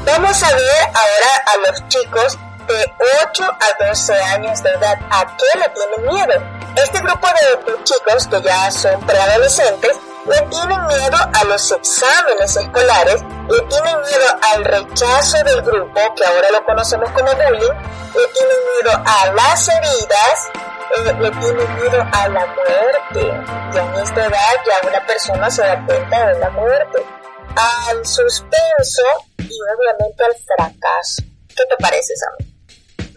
Vamos 0.05 0.43
a 0.43 0.55
ver 0.55 0.83
ahora 0.93 1.43
a 1.45 1.71
los 1.71 1.87
chicos 1.89 2.37
de 2.67 2.93
8 3.29 3.43
a 3.43 3.87
12 3.87 4.13
años 4.13 4.63
de 4.63 4.69
edad. 4.69 4.99
¿A 5.09 5.25
qué 5.37 5.59
le 5.59 5.69
tienen 5.69 6.13
miedo? 6.13 6.43
Este 6.75 6.99
grupo 6.99 7.27
de, 7.27 7.83
chicos 7.83 8.27
que 8.27 8.41
ya 8.41 8.71
son 8.71 8.99
preadolescentes 9.01 9.97
le 10.27 10.41
tienen 10.49 10.87
miedo 10.87 11.17
a 11.33 11.43
los 11.45 11.71
exámenes 11.71 12.55
escolares, 12.55 13.23
le 13.49 13.61
tienen 13.61 14.01
miedo 14.01 14.25
al 14.53 14.65
rechazo 14.65 15.43
del 15.43 15.61
grupo, 15.61 16.15
que 16.15 16.25
ahora 16.25 16.51
lo 16.51 16.65
conocemos 16.65 17.09
como 17.11 17.31
bullying, 17.33 17.73
le 18.13 18.27
tienen 18.33 18.57
miedo 18.73 19.03
a 19.05 19.33
las 19.33 19.67
heridas, 19.69 20.49
eh, 20.97 21.15
le 21.19 21.31
tienen 21.31 21.75
miedo 21.75 22.05
a 22.11 22.27
la 22.27 22.45
muerte. 22.45 23.43
Ya 23.73 23.83
en 23.83 24.03
esta 24.03 24.25
edad 24.25 24.53
ya 24.65 24.87
una 24.87 25.05
persona 25.05 25.49
se 25.49 25.61
da 25.61 25.85
cuenta 25.85 26.27
de 26.27 26.39
la 26.39 26.49
muerte, 26.49 27.05
al 27.55 28.05
suspenso 28.05 29.03
y 29.37 29.57
obviamente 29.77 30.23
al 30.23 30.35
fracaso. 30.45 31.23
¿Qué 31.47 31.63
te 31.65 31.75
parece, 31.77 32.15
Sam? 32.15 32.47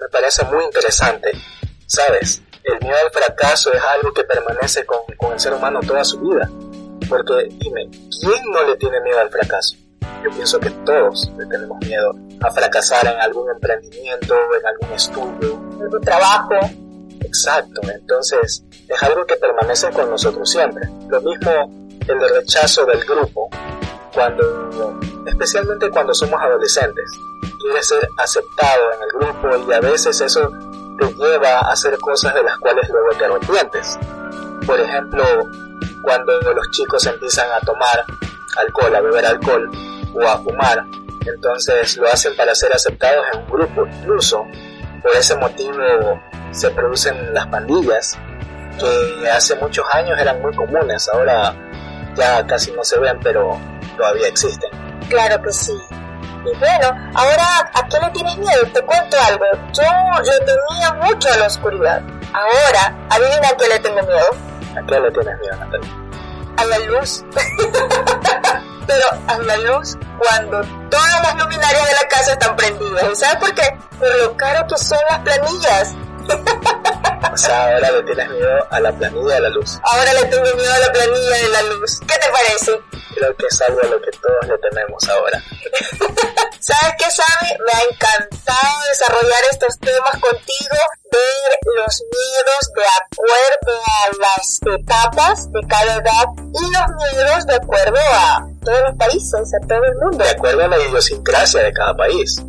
me 0.01 0.09
parece 0.09 0.45
muy 0.47 0.65
interesante. 0.65 1.31
¿Sabes? 1.87 2.41
El 2.63 2.79
miedo 2.81 2.97
al 3.05 3.11
fracaso 3.11 3.73
es 3.73 3.83
algo 3.83 4.13
que 4.13 4.25
permanece 4.25 4.87
con, 4.87 4.99
con 5.17 5.33
el 5.33 5.41
ser 5.41 5.53
humano 5.53 5.81
toda 5.81 6.05
su 6.05 6.19
vida. 6.21 6.49
Porque 7.11 7.49
dime, 7.59 7.91
¿quién 7.91 8.51
no 8.53 8.63
le 8.67 8.77
tiene 8.77 9.01
miedo 9.01 9.19
al 9.19 9.31
fracaso? 9.31 9.77
Yo 10.23 10.31
pienso 10.31 10.61
que 10.61 10.71
todos 10.71 11.31
le 11.37 11.45
tenemos 11.47 11.77
miedo 11.85 12.15
a 12.41 12.51
fracasar 12.53 13.07
en 13.07 13.21
algún 13.21 13.51
emprendimiento, 13.51 14.35
en 14.59 14.67
algún 14.67 14.93
estudio, 14.95 15.61
en 15.75 15.83
algún 15.83 16.01
trabajo. 16.01 16.55
Exacto, 17.21 17.81
entonces 17.93 18.65
es 18.89 19.03
algo 19.03 19.27
que 19.27 19.37
permanece 19.37 19.91
con 19.91 20.09
nosotros 20.09 20.49
siempre. 20.49 20.89
Lo 21.09 21.21
mismo 21.21 21.51
el 22.07 22.21
rechazo 22.21 22.87
del 22.87 23.05
grupo, 23.05 23.51
cuando, 24.15 25.01
especialmente 25.27 25.91
cuando 25.91 26.15
somos 26.15 26.41
adolescentes 26.41 27.11
quieres 27.61 27.89
ser 27.89 28.09
aceptado 28.19 28.93
en 28.95 29.03
el 29.03 29.09
grupo 29.09 29.69
y 29.69 29.73
a 29.73 29.81
veces 29.81 30.21
eso 30.21 30.51
te 30.99 31.13
lleva 31.15 31.59
a 31.59 31.73
hacer 31.73 31.99
cosas 31.99 32.35
de 32.35 32.43
las 32.43 32.57
cuales 32.59 32.89
luego 32.89 33.11
te 33.19 33.25
arrepientes. 33.25 33.99
Por 34.67 34.81
ejemplo, 34.81 35.25
cuando 36.03 36.41
los 36.41 36.71
chicos 36.71 37.07
empiezan 37.07 37.51
a 37.53 37.61
tomar 37.61 38.05
alcohol, 38.57 38.95
a 38.95 39.01
beber 39.01 39.27
alcohol 39.27 39.71
o 40.15 40.27
a 40.27 40.39
fumar, 40.39 40.85
entonces 41.27 41.97
lo 41.97 42.09
hacen 42.09 42.35
para 42.37 42.55
ser 42.55 42.73
aceptados 42.73 43.25
en 43.33 43.41
un 43.41 43.47
grupo. 43.51 43.87
Incluso 43.87 44.47
por 45.03 45.17
ese 45.17 45.37
motivo 45.37 46.21
se 46.53 46.71
producen 46.71 47.33
las 47.33 47.47
pandillas 47.47 48.19
que 48.79 49.31
hace 49.31 49.57
muchos 49.57 49.85
años 49.93 50.19
eran 50.19 50.41
muy 50.41 50.55
comunes, 50.55 51.09
ahora 51.13 51.55
ya 52.17 52.47
casi 52.47 52.73
no 52.73 52.83
se 52.83 52.99
ven, 52.99 53.19
pero 53.23 53.59
todavía 53.97 54.29
existen. 54.29 54.71
Claro 55.09 55.43
que 55.43 55.53
sí. 55.53 55.73
Y 56.45 56.57
bueno, 56.57 56.89
ahora, 57.15 57.71
¿a 57.75 57.87
qué 57.87 57.99
le 58.01 58.11
tienes 58.13 58.39
miedo? 58.39 58.63
Te 58.73 58.83
cuento 58.83 59.17
algo. 59.29 59.45
Yo 59.73 59.83
le 60.23 60.39
tenía 60.47 60.93
mucho 60.95 61.29
a 61.29 61.37
la 61.37 61.47
oscuridad. 61.47 62.03
Ahora, 62.33 62.97
adivina 63.11 63.49
a 63.49 63.57
qué 63.57 63.69
le 63.69 63.79
tengo 63.81 64.03
miedo. 64.03 64.50
¿A 64.77 64.87
qué 64.87 65.01
le 65.01 65.11
tienes 65.11 65.39
miedo, 65.41 65.57
Natalia? 65.57 65.91
A 66.57 66.65
la 66.65 66.79
luz. 66.79 67.25
Pero 68.87 69.05
a 69.27 69.39
la 69.39 69.57
luz 69.57 69.97
cuando 70.19 70.61
todas 70.91 71.23
las 71.23 71.35
luminarias 71.37 71.87
de 71.87 71.93
la 71.93 72.09
casa 72.09 72.33
están 72.33 72.57
prendidas. 72.57 73.19
¿Sabes 73.19 73.37
por 73.37 73.55
qué? 73.55 73.79
Por 73.99 74.19
lo 74.19 74.37
caro 74.37 74.67
que 74.67 74.77
son 74.79 74.99
las 75.09 75.21
planillas. 75.21 75.95
O 77.33 77.37
sea, 77.37 77.75
ahora 77.75 77.93
le 77.93 78.03
tienes 78.03 78.29
miedo 78.29 78.67
a 78.71 78.81
la 78.81 78.93
planilla 78.93 79.35
de 79.35 79.41
la 79.41 79.49
luz. 79.51 79.79
Ahora 79.85 80.13
le 80.15 80.25
tengo 80.25 80.45
miedo 80.57 80.73
a 80.73 80.79
la 80.79 80.93
planilla 80.93 81.37
de 81.37 81.49
la 81.49 81.63
luz. 81.63 82.01
¿Qué 82.01 82.19
te 82.19 82.29
parece? 82.31 82.73
Creo 83.15 83.37
que 83.37 83.47
es 83.47 83.63
algo 83.63 83.81
a 83.81 83.87
lo 83.87 84.01
que 84.01 84.11
todos 84.11 84.47
le 84.49 84.59
tenemos 84.59 85.09
ahora. 85.09 85.43
¿Sabes 86.61 86.95
qué, 86.99 87.11
Sammy? 87.11 87.51
Me 87.65 87.73
ha 87.73 87.83
encantado 87.91 88.85
desarrollar 88.91 89.43
estos 89.51 89.79
temas 89.79 90.13
contigo, 90.21 90.77
ver 91.11 91.77
los 91.77 92.03
miedos 92.13 92.73
de 92.75 92.85
acuerdo 93.01 93.81
a 93.87 94.11
las 94.21 94.61
etapas 94.79 95.53
de 95.53 95.61
cada 95.69 95.97
edad 95.97 96.25
y 96.37 96.63
los 96.63 97.13
miedos 97.13 97.47
de 97.47 97.55
acuerdo 97.55 98.01
a 98.13 98.47
todos 98.65 98.81
los 98.89 98.97
países, 98.99 99.53
a 99.55 99.67
todo 99.67 99.85
el 99.85 99.95
mundo. 99.97 100.25
De 100.25 100.31
acuerdo 100.31 100.65
a 100.65 100.69
la 100.69 100.79
idiosincrasia 100.81 101.63
de 101.63 101.73
cada 101.73 101.97
país. 101.97 102.43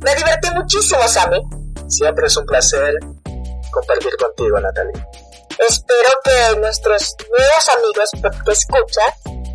Me 0.00 0.14
divertí 0.14 0.50
muchísimo, 0.50 1.06
Sammy. 1.08 1.63
Siempre 1.88 2.26
es 2.26 2.36
un 2.36 2.46
placer 2.46 2.94
compartir 3.70 4.16
contigo, 4.16 4.60
Natalie. 4.60 4.92
Espero 5.58 6.10
que 6.24 6.58
nuestros 6.58 7.16
nuevos 7.30 7.68
amigos 7.76 8.10
que 8.44 8.52
escuchan 8.52 9.10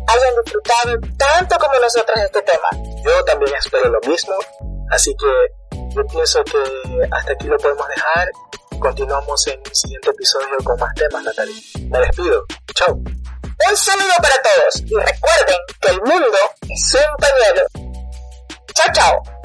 hayan 0.06 0.34
disfrutado 0.44 0.98
tanto 1.16 1.56
como 1.58 1.78
nosotros 1.78 2.16
este 2.24 2.42
tema. 2.42 2.68
Yo 3.04 3.24
también 3.24 3.52
espero 3.58 3.90
lo 3.90 4.00
mismo, 4.08 4.34
así 4.90 5.14
que 5.16 5.76
yo 5.94 6.06
pienso 6.06 6.42
que 6.44 7.08
hasta 7.10 7.32
aquí 7.32 7.46
lo 7.46 7.56
podemos 7.58 7.86
dejar. 7.88 8.30
Continuamos 8.80 9.46
en 9.48 9.60
el 9.64 9.74
siguiente 9.74 10.10
episodio 10.10 10.56
con 10.64 10.78
más 10.78 10.94
temas, 10.94 11.22
Natalie. 11.22 11.62
Me 11.90 11.98
despido. 12.00 12.44
Chao. 12.74 12.94
Un 12.94 13.76
saludo 13.76 14.12
para 14.18 14.36
todos 14.42 14.80
y 14.80 14.94
recuerden 14.94 15.58
que 15.80 15.90
el 15.90 16.00
mundo 16.00 16.38
es 16.62 16.94
un 16.94 17.16
pañuelo. 17.18 17.92
Chao, 18.74 18.86
chao. 18.94 19.39